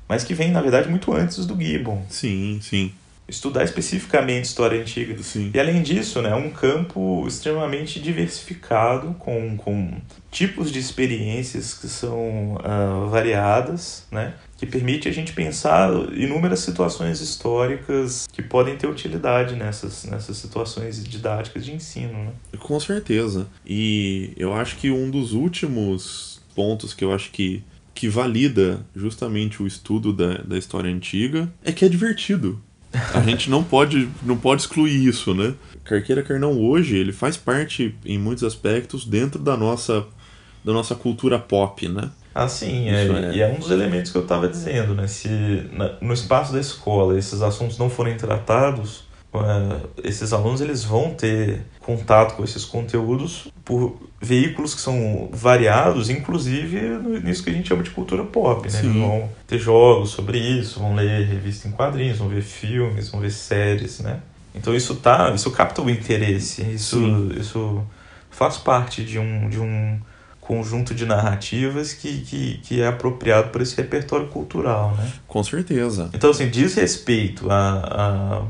[0.08, 2.04] mas que vem, na verdade, muito antes do Gibbon.
[2.08, 2.92] Sim, sim,
[3.28, 5.20] Estudar especificamente história antiga.
[5.22, 5.50] sim.
[5.54, 12.58] E além disso, né, um campo extremamente diversificado, com, com tipos de experiências que são
[12.62, 19.56] ah, variadas, né, que permite a gente pensar inúmeras situações históricas que podem ter utilidade
[19.56, 22.12] nessas, nessas situações didáticas de ensino.
[22.12, 22.32] Né?
[22.58, 23.48] Com certeza.
[23.66, 29.62] E eu acho que um dos últimos pontos que eu acho que, que valida justamente
[29.62, 32.60] o estudo da, da história antiga é que é divertido.
[33.14, 35.54] A gente não pode, não pode excluir isso, né?
[35.84, 40.04] Carqueira Carnão hoje, ele faz parte, em muitos aspectos, dentro da nossa,
[40.64, 42.10] da nossa cultura pop, né?
[42.34, 43.34] Ah, sim, é, é.
[43.34, 45.06] e é um dos elementos que eu estava dizendo, né?
[45.06, 45.28] Se
[45.72, 51.14] na- no espaço da escola esses assuntos não forem tratados, eh, esses alunos eles vão
[51.14, 56.80] ter contato com esses conteúdos por veículos que são variados, inclusive
[57.22, 58.80] nisso que a gente chama de cultura pop, né?
[58.80, 58.90] Sim.
[58.90, 63.20] Eles vão ter jogos sobre isso, vão ler revista em quadrinhos, vão ver filmes, vão
[63.20, 64.20] ver séries, né?
[64.54, 67.32] Então isso tá, isso capta o interesse, isso, Sim.
[67.38, 67.82] isso
[68.30, 69.98] faz parte de um, de um
[70.40, 75.10] conjunto de narrativas que, que, que é apropriado por esse repertório cultural, né?
[75.26, 76.10] Com certeza.
[76.12, 78.42] Então, assim, diz respeito à, à,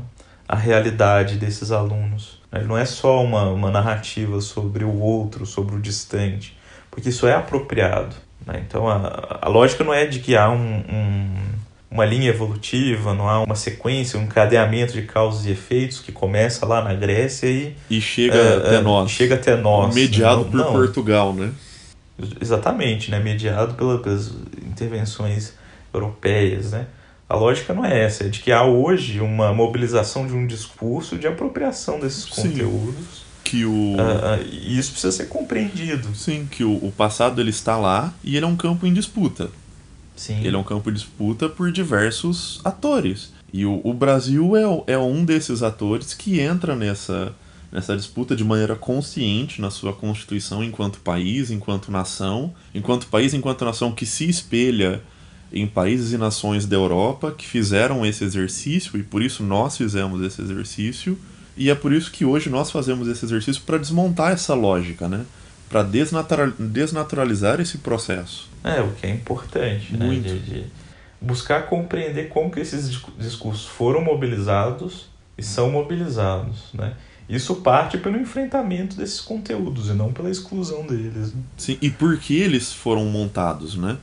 [0.47, 2.39] à realidade desses alunos.
[2.51, 2.63] né?
[2.67, 6.57] Não é só uma, uma narrativa sobre o outro, sobre o distante,
[6.91, 8.15] porque isso é apropriado.
[8.45, 8.63] né?
[8.67, 11.53] Então, a, a lógica não é de que há um, um-
[11.89, 16.65] uma linha evolutiva, não há uma sequência, um encadeamento de causas e efeitos que começa
[16.65, 19.11] lá na Grécia e E chega é, até é, nós.
[19.11, 19.93] chega até nós.
[19.93, 20.71] Mediado Não- por não.
[20.71, 21.51] Portugal, né?
[22.41, 23.19] Exatamente, né?
[23.19, 24.31] mediado pela- pelas
[24.65, 25.53] intervenções
[25.93, 26.71] europeias.
[26.71, 26.85] Né?
[27.33, 31.17] A lógica não é essa, é de que há hoje uma mobilização de um discurso
[31.17, 32.49] de apropriação desses Sim.
[32.49, 33.95] conteúdos Que o.
[33.97, 36.13] ah, ah, e isso precisa ser compreendido.
[36.13, 39.49] Sim, que o, o passado ele está lá e ele é um campo em disputa.
[40.15, 40.45] Sim.
[40.45, 43.33] Ele é um campo de disputa por diversos atores.
[43.51, 47.33] E o, o Brasil é, é um desses atores que entra nessa,
[47.71, 53.65] nessa disputa de maneira consciente na sua constituição enquanto país, enquanto nação, enquanto país, enquanto
[53.65, 55.01] nação que se espelha
[55.53, 60.21] em países e nações da Europa que fizeram esse exercício e por isso nós fizemos
[60.21, 61.17] esse exercício
[61.55, 65.25] e é por isso que hoje nós fazemos esse exercício para desmontar essa lógica, né?
[65.69, 68.49] Para desnaturalizar esse processo.
[68.63, 70.05] É, o que é importante, né?
[70.05, 70.27] Muito.
[70.27, 70.65] De, de
[71.21, 76.93] buscar compreender como que esses discursos foram mobilizados e são mobilizados, né?
[77.27, 81.33] Isso parte pelo enfrentamento desses conteúdos e não pela exclusão deles.
[81.33, 81.41] Né?
[81.57, 83.97] Sim, e por que eles foram montados, né?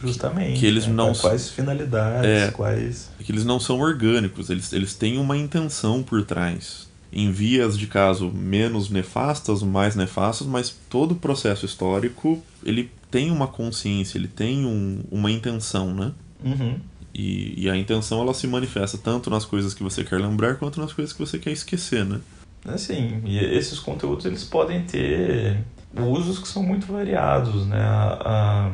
[0.00, 0.60] Justamente.
[0.60, 0.92] Que eles né?
[0.92, 2.50] não Quais finalidades, É.
[2.50, 3.10] quais...
[3.18, 6.88] que eles não são orgânicos, eles, eles têm uma intenção por trás.
[7.12, 13.30] Em vias de caso menos nefastas, mais nefastas, mas todo o processo histórico ele tem
[13.30, 16.12] uma consciência, ele tem um, uma intenção, né?
[16.44, 16.76] Uhum.
[17.14, 20.80] E, e a intenção ela se manifesta tanto nas coisas que você quer lembrar quanto
[20.80, 22.20] nas coisas que você quer esquecer, né?
[22.66, 25.58] Assim, e esses conteúdos eles podem ter
[25.96, 27.80] usos que são muito variados, né?
[27.80, 28.70] A, a,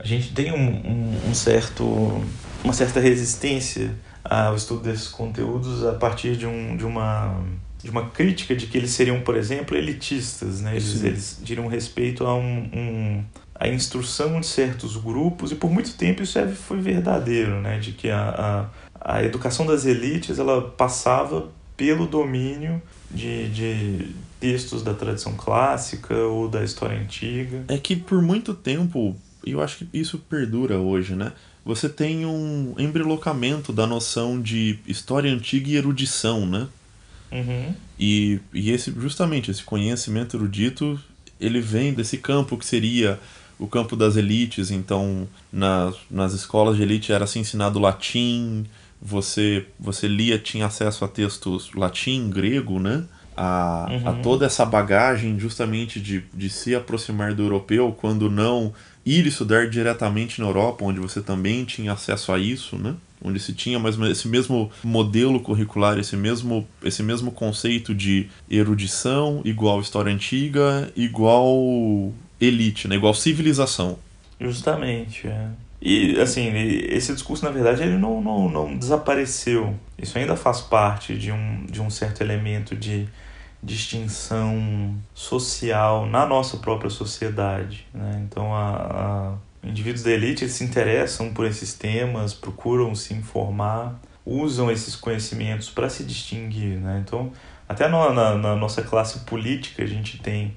[0.00, 1.84] a gente tem um, um, um certo,
[2.64, 7.38] uma certa resistência ao estudo desses conteúdos a partir de, um, de, uma,
[7.82, 10.72] de uma crítica de que eles seriam, por exemplo, elitistas, né?
[10.72, 11.06] Eles, Sim.
[11.06, 16.22] eles diriam respeito a um, um a instrução de certos grupos e por muito tempo
[16.22, 17.78] isso é, foi verdadeiro, né?
[17.78, 24.82] De que a, a, a educação das elites ela passava pelo domínio de, de textos
[24.82, 27.64] da tradição clássica ou da história antiga.
[27.68, 31.32] É que por muito tempo, e eu acho que isso perdura hoje, né?
[31.64, 36.66] Você tem um embrelocamento da noção de história antiga e erudição, né?
[37.30, 37.74] Uhum.
[37.98, 40.98] E, e esse justamente esse conhecimento erudito
[41.40, 43.20] ele vem desse campo que seria
[43.58, 48.66] o campo das elites então nas, nas escolas de elite era se ensinado latim
[49.00, 53.04] você você lia tinha acesso a textos latim grego né
[53.36, 54.22] a, a Uhum.
[54.22, 58.72] toda essa bagagem justamente de, de se aproximar do europeu quando não
[59.04, 63.52] ir estudar diretamente na Europa onde você também tinha acesso a isso né onde se
[63.52, 70.12] tinha mais esse mesmo modelo curricular, esse mesmo, esse mesmo conceito de erudição igual história
[70.12, 72.96] antiga, igual elite, né?
[72.96, 73.98] igual civilização.
[74.40, 75.48] Justamente, é.
[75.82, 79.74] E, assim, esse discurso, na verdade, ele não, não, não desapareceu.
[79.98, 83.08] Isso ainda faz parte de um, de um certo elemento de
[83.62, 88.22] distinção social na nossa própria sociedade, né?
[88.24, 94.70] Então, a, a- indivíduos da elite se interessam por esses temas, procuram se informar, usam
[94.70, 97.02] esses conhecimentos para se distinguir, né?
[97.06, 97.32] Então,
[97.68, 100.56] até na, na, na nossa classe política a gente tem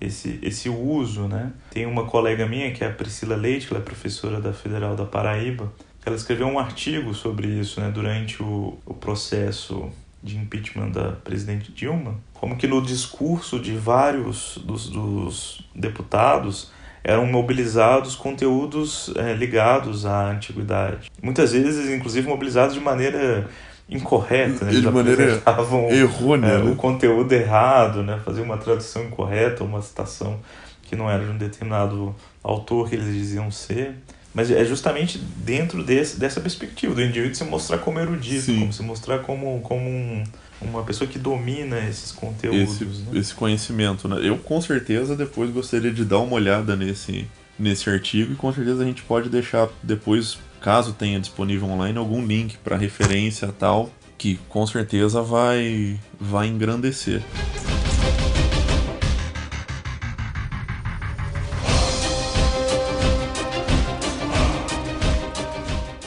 [0.00, 1.52] esse, esse uso, né?
[1.70, 4.94] Tem uma colega minha, que é a Priscila Leite, que ela é professora da Federal
[4.94, 5.72] da Paraíba,
[6.04, 7.90] ela escreveu um artigo sobre isso, né?
[7.90, 9.88] Durante o, o processo
[10.22, 16.70] de impeachment da presidente Dilma, como que no discurso de vários dos, dos deputados
[17.04, 21.10] eram mobilizados conteúdos eh, ligados à antiguidade.
[21.20, 23.48] Muitas vezes, inclusive, mobilizados de maneira
[23.88, 24.70] incorreta, né?
[24.70, 26.70] De Eles maneira apresentavam Errônea, é, né?
[26.70, 28.20] o conteúdo errado, né?
[28.24, 30.38] fazer uma tradução incorreta, uma citação
[30.82, 33.96] que não era de um determinado autor que eles diziam ser.
[34.34, 38.60] Mas é justamente dentro desse, dessa perspectiva, do indivíduo se mostrar como erudito, Sim.
[38.60, 40.24] como se mostrar como, como um,
[40.60, 42.80] uma pessoa que domina esses conteúdos.
[42.80, 43.18] Esse, né?
[43.18, 44.08] esse conhecimento.
[44.08, 44.20] Né?
[44.22, 47.26] Eu com certeza depois gostaria de dar uma olhada nesse,
[47.58, 52.24] nesse artigo e com certeza a gente pode deixar depois, caso tenha disponível online, algum
[52.24, 57.22] link para referência tal, que com certeza vai, vai engrandecer.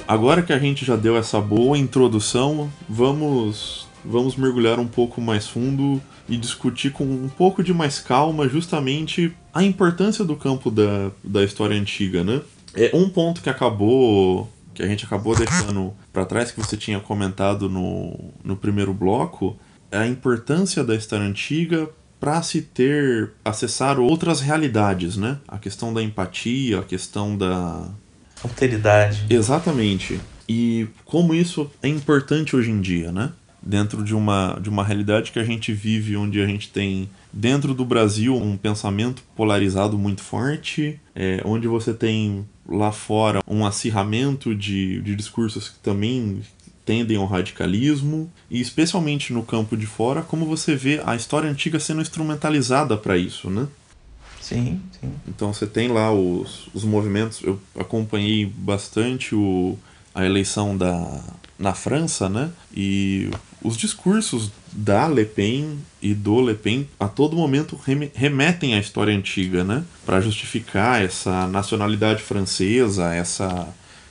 [0.07, 5.47] Agora que a gente já deu essa boa introdução, vamos vamos mergulhar um pouco mais
[5.47, 11.09] fundo e discutir com um pouco de mais calma justamente a importância do campo da,
[11.23, 12.41] da história antiga, né?
[12.75, 16.99] É um ponto que acabou que a gente acabou deixando para trás que você tinha
[16.99, 19.57] comentado no, no primeiro bloco,
[19.89, 21.89] é a importância da história antiga
[22.19, 25.39] para se ter acessar outras realidades, né?
[25.47, 27.89] A questão da empatia, a questão da
[28.43, 29.25] Alteridade.
[29.29, 30.19] Exatamente.
[30.47, 33.31] E como isso é importante hoje em dia, né?
[33.61, 37.73] Dentro de uma, de uma realidade que a gente vive, onde a gente tem, dentro
[37.73, 44.53] do Brasil, um pensamento polarizado muito forte, é, onde você tem lá fora um acirramento
[44.53, 46.41] de, de discursos que também
[46.85, 51.79] tendem ao radicalismo, e especialmente no campo de fora, como você vê a história antiga
[51.79, 53.67] sendo instrumentalizada para isso, né?
[54.47, 55.11] Sim, sim.
[55.27, 57.41] Então você tem lá os, os movimentos.
[57.41, 59.75] Eu acompanhei bastante o,
[60.13, 61.19] a eleição da,
[61.57, 62.51] na França, né?
[62.71, 63.31] E
[63.63, 68.79] os discursos da Le Pen e do Le Pen a todo momento reme- remetem à
[68.79, 69.83] história antiga, né?
[70.05, 73.67] Para justificar essa nacionalidade francesa, essa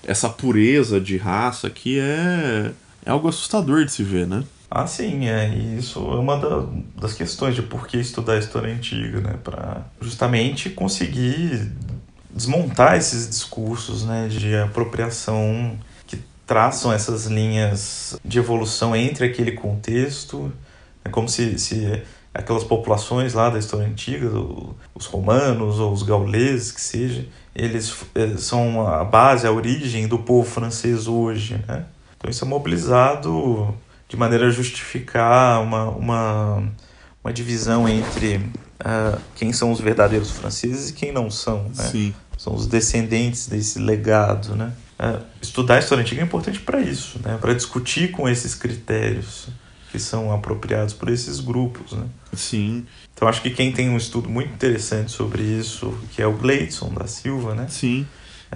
[0.07, 2.73] essa pureza de raça que é,
[3.07, 4.45] é algo assustador de se ver, né?
[4.71, 5.49] Ah, sim, é.
[5.49, 6.67] E isso é uma da,
[7.01, 9.35] das questões de por que estudar a história antiga, né?
[9.43, 11.71] Para justamente conseguir
[12.31, 14.29] desmontar esses discursos, né?
[14.29, 20.53] De apropriação que traçam essas linhas de evolução entre aquele contexto.
[21.05, 22.03] É como se, se
[22.35, 24.29] aquelas populações lá da história antiga,
[24.95, 30.19] os romanos ou os gauleses, que seja, eles eh, são a base, a origem do
[30.19, 31.85] povo francês hoje, né?
[32.17, 33.73] Então isso é mobilizado
[34.15, 36.73] de maneira a justificar uma, uma,
[37.23, 41.85] uma divisão entre uh, quem são os verdadeiros franceses e quem não são, né?
[41.91, 42.15] Sim.
[42.39, 44.73] São os descendentes desse legado, né?
[44.99, 47.37] Uh, estudar a história antiga é importante para isso, né?
[47.41, 49.49] Para discutir com esses critérios
[49.91, 52.07] que são apropriados por esses grupos, né?
[52.33, 52.87] Sim.
[53.13, 56.93] Então acho que quem tem um estudo muito interessante sobre isso, que é o Gleidson
[56.95, 57.67] da Silva, né?
[57.69, 58.07] Sim.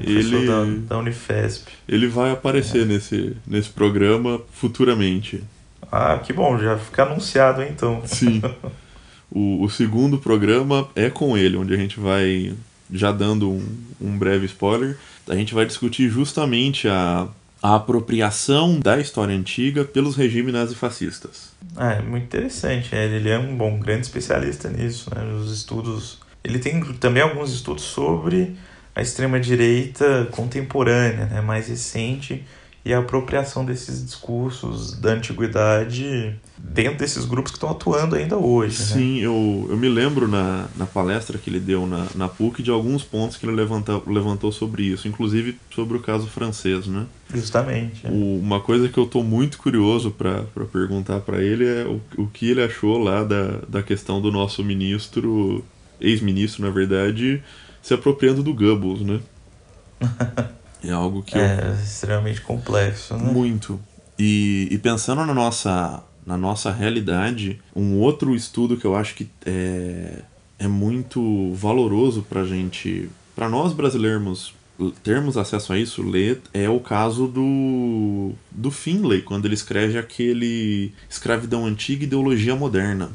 [0.01, 1.71] Ele da, da, Unifesp.
[1.89, 2.85] Ele vai aparecer é.
[2.85, 5.43] nesse, nesse programa futuramente.
[5.91, 8.03] Ah, que bom, já fica anunciado então.
[8.07, 8.43] Sim.
[9.31, 12.55] O, o segundo programa é com ele, onde a gente vai,
[12.91, 13.63] já dando um,
[14.01, 14.97] um breve spoiler,
[15.29, 17.29] a gente vai discutir justamente a
[17.63, 21.53] a apropriação da história antiga pelos regimes nazifascistas.
[21.77, 22.95] Ah, é muito interessante.
[22.95, 25.11] É, ele é um bom, grande especialista nisso.
[25.15, 25.25] Né?
[25.35, 26.19] Os estudos.
[26.45, 28.57] Ele tem também alguns estudos sobre
[28.99, 31.41] a extrema-direita contemporânea, né?
[31.41, 32.45] mais recente,
[32.85, 38.81] e a apropriação desses discursos da antiguidade dentro desses grupos que estão atuando ainda hoje.
[38.81, 38.87] Né?
[38.87, 39.27] Sim, né?
[39.27, 43.05] eu, eu me lembro na, na palestra que ele deu na, na PUC de alguns
[43.05, 47.07] pontos que ele levantou, levantou sobre isso, inclusive sobre o caso francês, né?
[47.33, 48.05] Justamente.
[48.05, 48.11] É.
[48.11, 50.43] O, uma coisa que eu estou muito curioso para
[50.73, 54.65] perguntar para ele é o, o que ele achou lá da, da questão do nosso
[54.65, 55.65] ministro,
[56.01, 57.41] ex-ministro, na verdade,
[57.89, 59.21] se apropriando do Goebbels, né?
[60.85, 61.75] É algo que é eu...
[61.75, 63.33] extremamente complexo, né?
[63.33, 63.81] Muito.
[64.17, 69.29] E, e pensando na nossa, na nossa realidade, um outro estudo que eu acho que
[69.45, 70.21] é,
[70.57, 74.55] é muito valoroso para gente, para nós brasileiros
[75.03, 80.93] termos acesso a isso, ler, é o caso do, do Finlay, quando ele escreve aquele
[81.11, 83.11] Escravidão Antiga e Ideologia Moderna.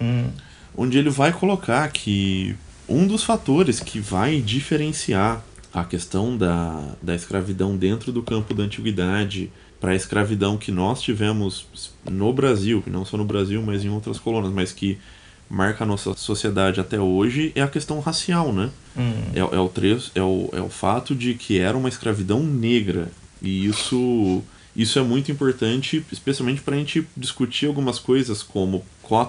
[0.00, 0.30] Hum.
[0.76, 2.56] Onde ele vai colocar que
[2.88, 8.62] um dos fatores que vai diferenciar a questão da, da escravidão dentro do campo da
[8.62, 11.66] antiguidade para a escravidão que nós tivemos
[12.04, 14.98] no Brasil, não só no Brasil, mas em outras colônias, mas que
[15.48, 18.70] marca a nossa sociedade até hoje, é a questão racial, né?
[18.96, 19.12] Hum.
[19.34, 23.08] É, é, o trecho, é, o, é o fato de que era uma escravidão negra.
[23.40, 24.42] E isso
[24.78, 28.84] isso é muito importante, especialmente para a gente discutir algumas coisas como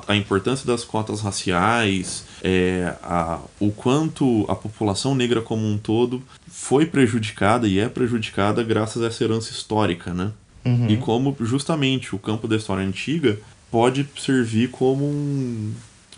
[0.08, 6.22] a importância das cotas raciais, é, a, o quanto a população negra como um todo
[6.48, 10.32] foi prejudicada e é prejudicada graças a essa herança histórica, né?
[10.66, 10.90] Uhum.
[10.90, 13.40] E como justamente o campo da história antiga
[13.72, 15.74] pode servir como um,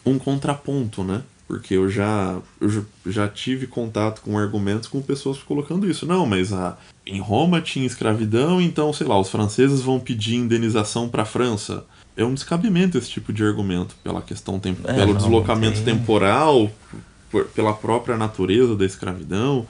[0.05, 1.21] um contraponto, né?
[1.47, 6.05] Porque eu já, eu já tive contato com argumentos com pessoas colocando isso.
[6.05, 11.09] Não, mas a, em Roma tinha escravidão, então, sei lá, os franceses vão pedir indenização
[11.09, 11.83] para a França.
[12.15, 15.95] É um descabimento esse tipo de argumento, pela questão tem, é, pelo não, deslocamento tem...
[15.95, 16.69] temporal,
[17.29, 19.65] por, pela própria natureza da escravidão.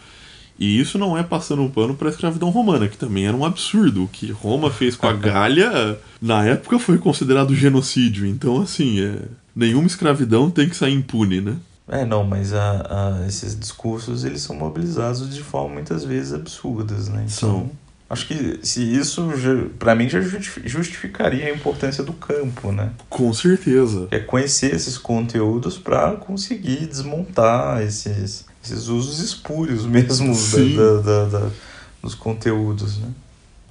[0.60, 3.44] E isso não é passando um pano para a escravidão romana, que também era um
[3.44, 4.04] absurdo.
[4.04, 8.28] O que Roma fez com a Gália, na época, foi considerado genocídio.
[8.28, 9.24] Então, assim, é,
[9.56, 11.56] nenhuma escravidão tem que sair impune, né?
[11.88, 17.10] É, não, mas a, a, esses discursos eles são mobilizados de forma muitas vezes absurdas,
[17.10, 17.26] né?
[17.26, 17.72] Então, são.
[18.12, 19.30] Acho que se isso,
[19.80, 22.92] para mim, já justificaria a importância do campo, né?
[23.10, 24.08] Com certeza.
[24.12, 30.36] É conhecer esses conteúdos para conseguir desmontar esses, esses usos espúrios mesmo
[30.76, 31.50] da, da, da,
[32.04, 33.10] dos conteúdos, né?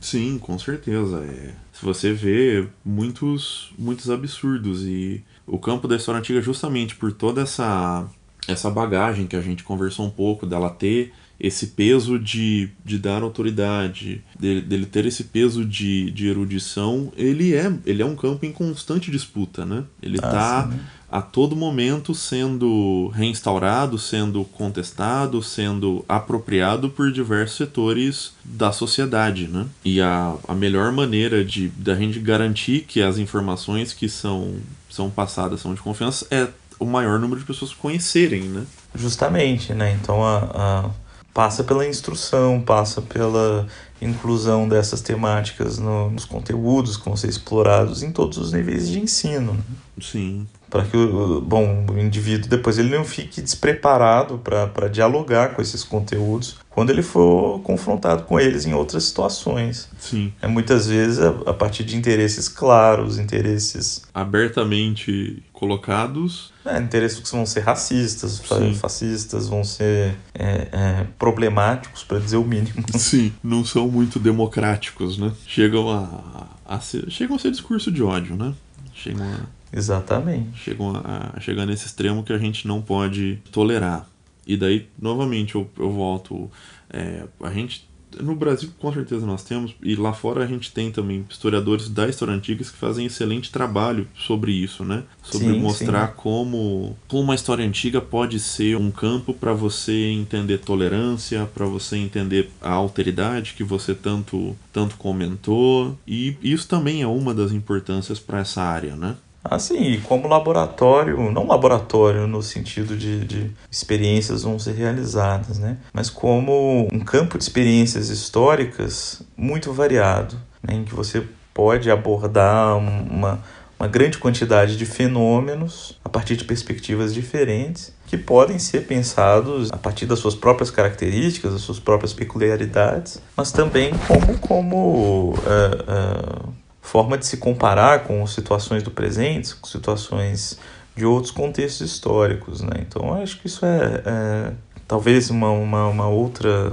[0.00, 1.18] Sim, com certeza.
[1.18, 1.52] É.
[1.74, 7.42] Se você vê muitos, muitos absurdos e o campo da história antiga justamente por toda
[7.42, 8.08] essa
[8.48, 13.22] essa bagagem que a gente conversou um pouco dela ter esse peso de, de dar
[13.22, 18.44] autoridade, dele, dele ter esse peso de, de erudição, ele é, ele é um campo
[18.44, 19.84] em constante disputa, né?
[20.02, 28.32] Ele está ah, a todo momento sendo reinstaurado, sendo contestado, sendo apropriado por diversos setores
[28.44, 29.66] da sociedade, né?
[29.82, 34.56] E a, a melhor maneira de da gente garantir que as informações que são,
[34.90, 38.64] são passadas são de confiança é o maior número de pessoas conhecerem, né?
[38.94, 39.98] Justamente, né?
[40.00, 40.90] Então a, a
[41.32, 43.66] passa pela instrução, passa pela
[44.02, 48.98] inclusão dessas temáticas no, nos conteúdos que vão ser explorados em todos os níveis de
[48.98, 49.52] ensino.
[49.52, 49.60] Né?
[50.00, 50.46] Sim.
[50.70, 55.84] para que o, bom, o indivíduo depois ele não fique despreparado para dialogar com esses
[55.84, 59.90] conteúdos quando ele for confrontado com eles em outras situações.
[59.98, 60.32] Sim.
[60.40, 66.52] É muitas vezes a, a partir de interesses claros, interesses abertamente colocados.
[66.70, 68.74] É, interesses que vão ser racistas, Sim.
[68.74, 72.84] fascistas, vão ser é, é, problemáticos, para dizer o mínimo.
[72.98, 75.32] Sim, não são muito democráticos, né?
[75.46, 78.54] Chegam a, a ser, chegam a ser discurso de ódio, né?
[78.94, 80.58] Chegam a Exatamente.
[80.58, 84.08] Chegam a, a chegar nesse extremo que a gente não pode tolerar.
[84.46, 86.50] E daí, novamente, eu, eu volto.
[86.92, 87.88] É, a gente.
[88.18, 92.08] No Brasil, com certeza, nós temos, e lá fora a gente tem também historiadores da
[92.08, 95.04] história antiga que fazem excelente trabalho sobre isso, né?
[95.22, 96.14] Sobre sim, mostrar sim.
[96.16, 101.96] Como, como uma história antiga pode ser um campo para você entender tolerância, para você
[101.96, 105.98] entender a alteridade que você tanto, tanto comentou.
[106.06, 109.16] E isso também é uma das importâncias para essa área, né?
[109.42, 115.78] Assim, como laboratório, não laboratório no sentido de, de experiências vão ser realizadas, né?
[115.92, 120.74] mas como um campo de experiências históricas muito variado, né?
[120.74, 121.24] em que você
[121.54, 123.40] pode abordar uma,
[123.78, 129.76] uma grande quantidade de fenômenos a partir de perspectivas diferentes que podem ser pensados a
[129.78, 136.54] partir das suas próprias características, das suas próprias peculiaridades, mas também como, como uh, uh,
[136.90, 140.58] forma de se comparar com situações do presente, com situações
[140.96, 142.78] de outros contextos históricos, né?
[142.80, 144.52] Então, acho que isso é, é
[144.88, 146.72] talvez uma, uma, uma, outra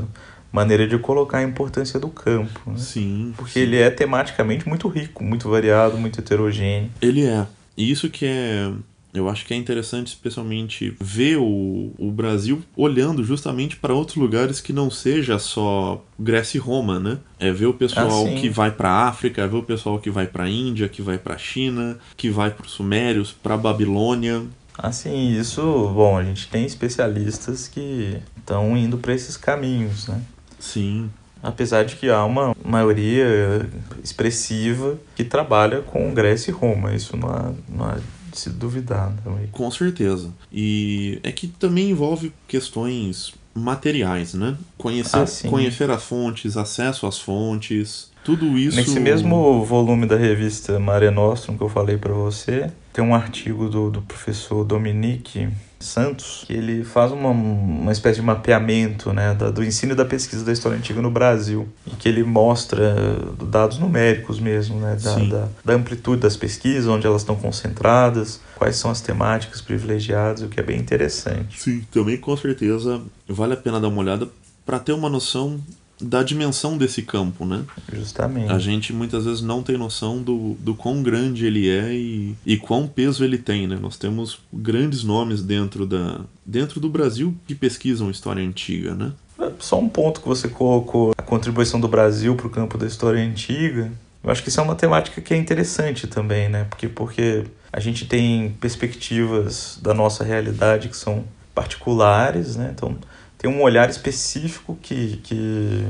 [0.51, 2.59] maneira de colocar a importância do campo.
[2.65, 2.77] Né?
[2.79, 3.31] Sim.
[3.37, 3.59] Porque sim.
[3.59, 6.89] ele é tematicamente muito rico, muito variado, muito heterogêneo.
[6.99, 7.45] Ele é.
[7.77, 8.71] E isso que é
[9.17, 14.61] eu acho que é interessante, especialmente, ver o, o Brasil olhando justamente para outros lugares
[14.61, 17.17] que não seja só Grécia e Roma, né?
[17.39, 20.27] É ver o pessoal ah, que vai para África, é ver o pessoal que vai
[20.27, 24.43] para Índia, que vai para China, que vai para os Sumérios, para Babilônia.
[24.77, 25.61] Assim, isso,
[25.95, 30.21] bom, a gente tem especialistas que estão indo para esses caminhos, né?
[30.59, 31.09] Sim.
[31.41, 33.67] Apesar de que há uma maioria
[34.03, 37.97] expressiva que trabalha com Grécia e Roma, isso não há, não há
[38.37, 39.47] se duvidar também.
[39.47, 40.31] Com certeza.
[40.51, 44.55] E é que também envolve questões materiais, né?
[44.77, 48.75] Conhecer, ah, conhecer as fontes, acesso às fontes, tudo isso.
[48.75, 53.69] Nesse mesmo volume da revista Mare Nostrum que eu falei para você, tem um artigo
[53.69, 55.47] do, do professor Dominique
[55.79, 60.05] Santos, que ele faz uma, uma espécie de mapeamento né, da, do ensino e da
[60.05, 62.95] pesquisa da história antiga no Brasil, e que ele mostra
[63.43, 68.75] dados numéricos mesmo, né, da, da, da, amplitude das pesquisas, onde elas estão concentradas, quais
[68.75, 71.61] são as temáticas privilegiadas, o que é bem interessante.
[71.61, 74.27] Sim, também com certeza vale a pena dar uma olhada
[74.65, 75.59] para ter uma noção
[75.99, 77.63] da dimensão desse campo, né?
[77.91, 78.51] Justamente.
[78.51, 82.57] A gente muitas vezes não tem noção do, do quão grande ele é e, e
[82.57, 83.77] quão peso ele tem, né?
[83.81, 89.11] Nós temos grandes nomes dentro, da, dentro do Brasil que pesquisam história antiga, né?
[89.59, 93.21] Só um ponto que você colocou, a contribuição do Brasil para o campo da história
[93.21, 93.91] antiga.
[94.23, 96.65] Eu acho que isso é uma temática que é interessante também, né?
[96.65, 101.23] Porque, porque a gente tem perspectivas da nossa realidade que são
[101.53, 102.71] particulares, né?
[102.75, 102.97] Então,
[103.37, 105.85] tem um olhar específico que, que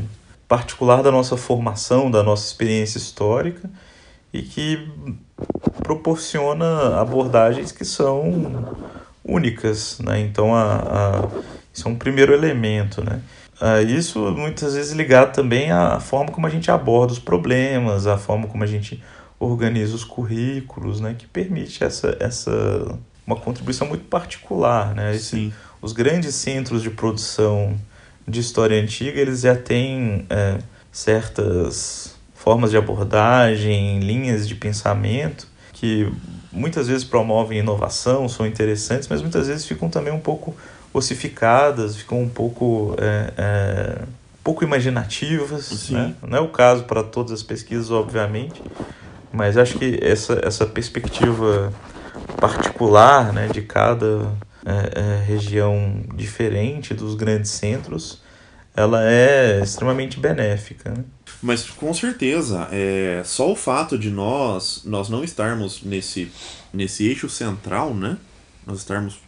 [0.47, 3.69] particular da nossa formação, da nossa experiência histórica
[4.33, 4.89] e que
[5.81, 8.75] proporciona abordagens que são
[9.23, 10.19] únicas, né?
[10.19, 11.27] Então, a, a,
[11.73, 13.21] isso é um primeiro elemento, né?
[13.59, 18.17] Uh, isso muitas vezes ligado também à forma como a gente aborda os problemas, à
[18.17, 19.03] forma como a gente
[19.39, 21.15] organiza os currículos, né?
[21.17, 22.51] Que permite essa, essa
[23.25, 25.15] uma contribuição muito particular, né?
[25.15, 27.77] Esse, Sim os grandes centros de produção
[28.27, 30.57] de história antiga eles já têm é,
[30.91, 36.11] certas formas de abordagem, linhas de pensamento que
[36.51, 40.55] muitas vezes promovem inovação, são interessantes, mas muitas vezes ficam também um pouco
[40.91, 44.01] ossificadas, ficam um pouco é, é,
[44.43, 45.89] pouco imaginativas.
[45.89, 46.15] Né?
[46.25, 48.61] Não é o caso para todas as pesquisas, obviamente,
[49.31, 51.71] mas acho que essa, essa perspectiva
[52.39, 54.31] particular né, de cada
[54.67, 58.21] é, é, região diferente dos grandes centros,
[58.75, 60.91] ela é extremamente benéfica.
[60.91, 61.05] Né?
[61.41, 66.29] Mas com certeza, é, só o fato de nós nós não estarmos nesse,
[66.73, 68.17] nesse eixo central, né?
[68.65, 69.19] Nós estarmos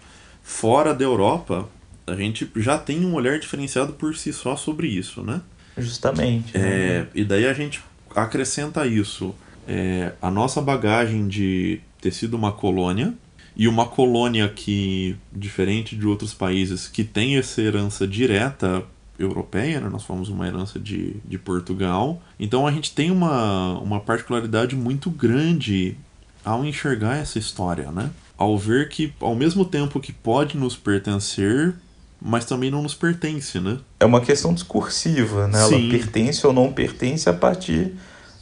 [0.44, 1.70] fora da Europa,
[2.06, 5.40] a gente já tem um olhar diferenciado por si só sobre isso, né?
[5.78, 6.58] Justamente.
[6.58, 7.08] É, né?
[7.16, 7.82] E daí a gente
[8.14, 9.34] acrescenta isso.
[9.66, 13.14] É, a nossa bagagem de ter sido uma colônia,
[13.56, 18.84] e uma colônia que, diferente de outros países, que tem essa herança direta
[19.18, 19.90] europeia, né?
[19.90, 22.22] nós fomos uma herança de, de Portugal.
[22.40, 25.98] Então a gente tem uma, uma particularidade muito grande
[26.44, 28.10] ao enxergar essa história, né?
[28.38, 31.76] ao ver que, ao mesmo tempo que pode nos pertencer,
[32.22, 33.78] mas também não nos pertence, né?
[34.00, 35.60] É uma questão discursiva, né?
[35.66, 35.76] Sim.
[35.76, 37.94] Ela pertence ou não pertence a partir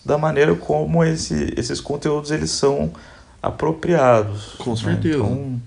[0.06, 2.92] da maneira como esse, esses conteúdos eles são
[3.42, 4.56] apropriados.
[4.58, 4.76] Com né?
[4.78, 5.18] certeza.
[5.18, 5.62] Então,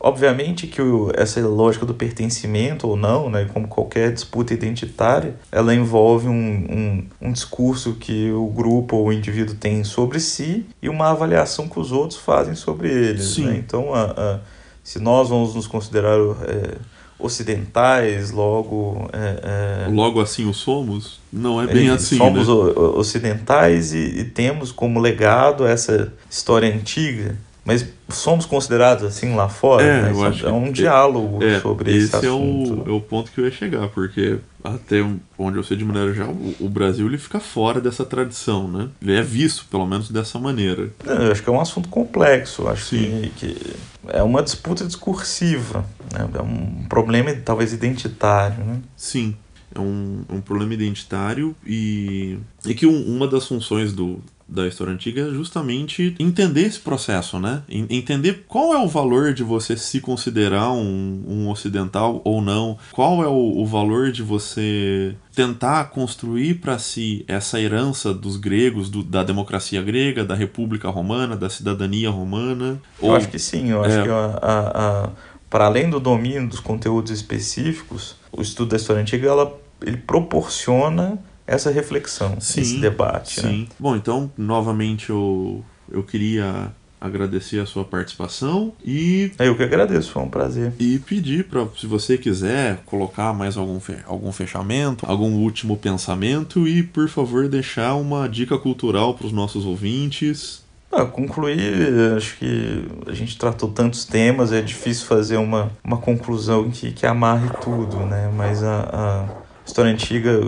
[0.00, 5.74] obviamente que o, essa lógica do pertencimento ou não, né, como qualquer disputa identitária, ela
[5.74, 10.88] envolve um, um, um discurso que o grupo ou o indivíduo tem sobre si e
[10.88, 13.38] uma avaliação que os outros fazem sobre eles.
[13.38, 13.56] Né?
[13.56, 14.40] Então, a, a,
[14.82, 16.76] se nós vamos nos considerar é,
[17.18, 19.08] ocidentais, logo.
[19.12, 19.90] É, é...
[19.90, 21.20] Logo assim o somos?
[21.32, 22.16] Não é bem assim.
[22.16, 22.54] Somos né?
[22.94, 27.36] ocidentais e, e, temos como legado essa história antiga.
[27.66, 29.82] Mas somos considerados assim lá fora?
[29.82, 30.12] É, né?
[30.12, 32.84] eu acho é um diálogo é, sobre esse, esse assunto.
[32.86, 35.04] é o, é o ponto que eu ia chegar, porque até
[35.36, 38.88] onde eu sei de maneira geral, o Brasil ele fica fora dessa tradição, né?
[39.02, 40.90] Ele é visto, pelo menos, dessa maneira.
[41.04, 43.74] Eu acho que é um assunto complexo, acho que, que,
[44.08, 46.28] é uma disputa discursiva, né?
[46.34, 48.80] é um problema talvez identitário, né?
[48.96, 49.36] Sim,
[49.74, 54.92] é um, um problema identitário e, e que um, uma das funções do, da história
[54.92, 57.62] antiga é justamente entender esse processo, né?
[57.68, 63.24] Entender qual é o valor de você se considerar um, um ocidental ou não, qual
[63.24, 69.02] é o, o valor de você tentar construir para si essa herança dos gregos, do,
[69.02, 72.80] da democracia grega, da república romana, da cidadania romana.
[73.02, 75.10] Eu ou, acho que sim, eu acho é, que a, a, a,
[75.50, 81.18] para além do domínio dos conteúdos específicos, o estudo da história antiga ela, ele proporciona
[81.46, 83.42] essa reflexão, sim, esse debate.
[83.42, 83.50] Né?
[83.50, 83.60] Sim.
[83.60, 83.66] Né?
[83.78, 90.22] Bom, então, novamente eu, eu queria agradecer a sua participação e eu que agradeço foi
[90.22, 95.76] um prazer e pedir para se você quiser colocar mais algum algum fechamento algum último
[95.76, 102.38] pensamento e por favor deixar uma dica cultural para os nossos ouvintes ah, concluir acho
[102.38, 107.50] que a gente tratou tantos temas é difícil fazer uma, uma conclusão que, que amarre
[107.60, 109.28] tudo né mas a, a
[109.66, 110.40] história antiga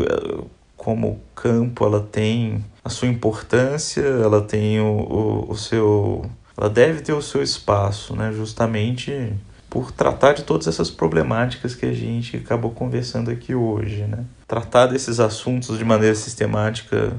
[0.78, 6.24] como campo ela tem a sua importância, ela tem o, o, o seu.
[6.56, 8.32] Ela deve ter o seu espaço, né?
[8.32, 9.32] justamente
[9.68, 14.04] por tratar de todas essas problemáticas que a gente acabou conversando aqui hoje.
[14.04, 14.24] Né?
[14.46, 17.12] Tratar desses assuntos de maneira sistemática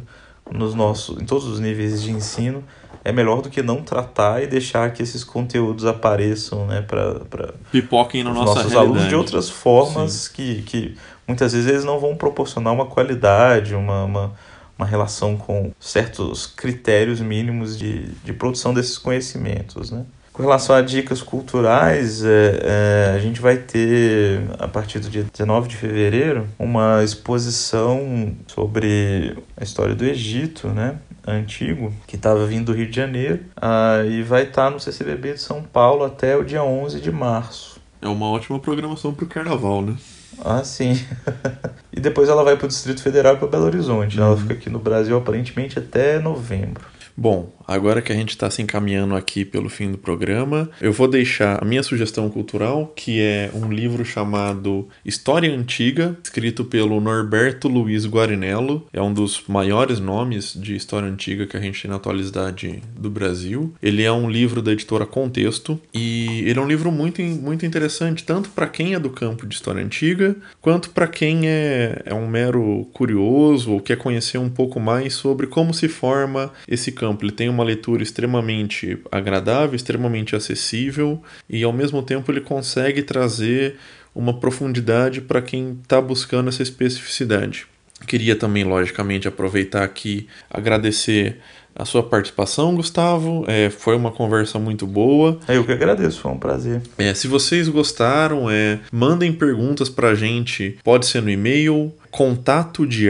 [0.51, 2.63] nos nossos, em todos os níveis de ensino
[3.03, 8.23] é melhor do que não tratar e deixar que esses conteúdos apareçam né, para pipoquem
[8.23, 8.85] na nossa nossos realidade.
[8.85, 10.97] alunos de outras formas que, que
[11.29, 14.33] muitas vezes eles não vão proporcionar uma qualidade, uma, uma,
[14.75, 19.91] uma relação com certos critérios mínimos de, de produção desses conhecimentos.
[19.91, 20.05] Né?
[20.33, 25.23] Com relação a dicas culturais, é, é, a gente vai ter, a partir do dia
[25.31, 30.97] 19 de fevereiro, uma exposição sobre a história do Egito, né?
[31.27, 35.33] antigo, que estava vindo do Rio de Janeiro, uh, e vai estar tá no CCBB
[35.33, 37.79] de São Paulo até o dia 11 de março.
[38.01, 39.95] É uma ótima programação para o carnaval, né?
[40.43, 40.99] Ah, sim.
[41.91, 44.19] e depois ela vai para o Distrito Federal e para Belo Horizonte.
[44.19, 44.25] Uhum.
[44.25, 46.85] Ela fica aqui no Brasil aparentemente até novembro.
[47.15, 51.07] Bom, agora que a gente está se encaminhando aqui pelo fim do programa, eu vou
[51.07, 57.67] deixar a minha sugestão cultural, que é um livro chamado História Antiga, escrito pelo Norberto
[57.67, 58.87] Luiz Guarinello.
[58.91, 63.09] É um dos maiores nomes de história antiga que a gente tem na atualidade do
[63.09, 63.73] Brasil.
[63.81, 68.23] Ele é um livro da editora Contexto e ele é um livro muito, muito interessante,
[68.23, 72.27] tanto para quem é do campo de história antiga, quanto para quem é, é um
[72.27, 77.31] mero curioso ou quer conhecer um pouco mais sobre como se forma esse campo ele
[77.31, 83.77] tem uma leitura extremamente agradável, extremamente acessível e ao mesmo tempo ele consegue trazer
[84.13, 87.67] uma profundidade para quem está buscando essa especificidade.
[88.07, 91.37] Queria também, logicamente, aproveitar aqui agradecer
[91.79, 93.45] a sua participação, Gustavo.
[93.47, 95.39] É, foi uma conversa muito boa.
[95.47, 96.81] É, eu que agradeço, foi um prazer.
[96.97, 100.77] É, se vocês gostaram, é, mandem perguntas para a gente.
[100.83, 103.07] Pode ser no e-mail, contato de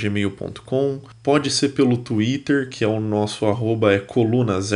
[0.00, 4.70] gmail.com pode ser pelo Twitter que é o nosso arroba é colunas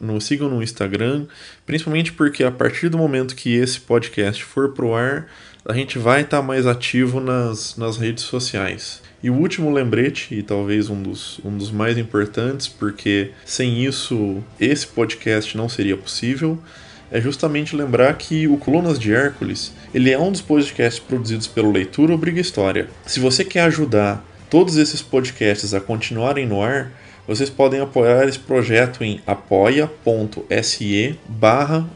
[0.00, 1.26] nos sigam no Instagram
[1.66, 5.26] principalmente porque a partir do momento que esse podcast for pro ar
[5.64, 10.34] a gente vai estar tá mais ativo nas, nas redes sociais e o último lembrete,
[10.34, 15.96] e talvez um dos, um dos mais importantes, porque sem isso esse podcast não seria
[15.96, 16.58] possível,
[17.08, 21.70] é justamente lembrar que o Colunas de Hércules ele é um dos podcasts produzidos pelo
[21.70, 22.88] Leitura Obriga História.
[23.06, 26.90] Se você quer ajudar todos esses podcasts a continuarem no ar,
[27.26, 31.88] vocês podem apoiar esse projeto em apoia.se barra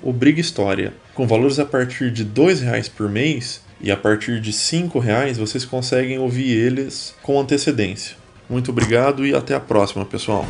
[1.15, 5.37] Com valores a partir de R$ reais por mês e a partir de R$ reais
[5.37, 8.17] vocês conseguem ouvir eles com antecedência.
[8.49, 10.47] Muito obrigado e até a próxima, pessoal.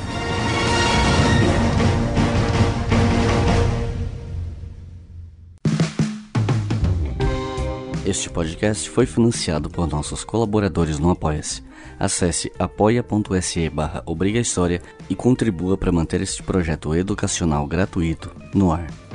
[8.04, 11.64] Este podcast foi financiado por nossos colaboradores no Apoia-se
[11.98, 14.02] Acesse apoia.se barra
[15.08, 19.05] e contribua para manter este projeto educacional gratuito no ar.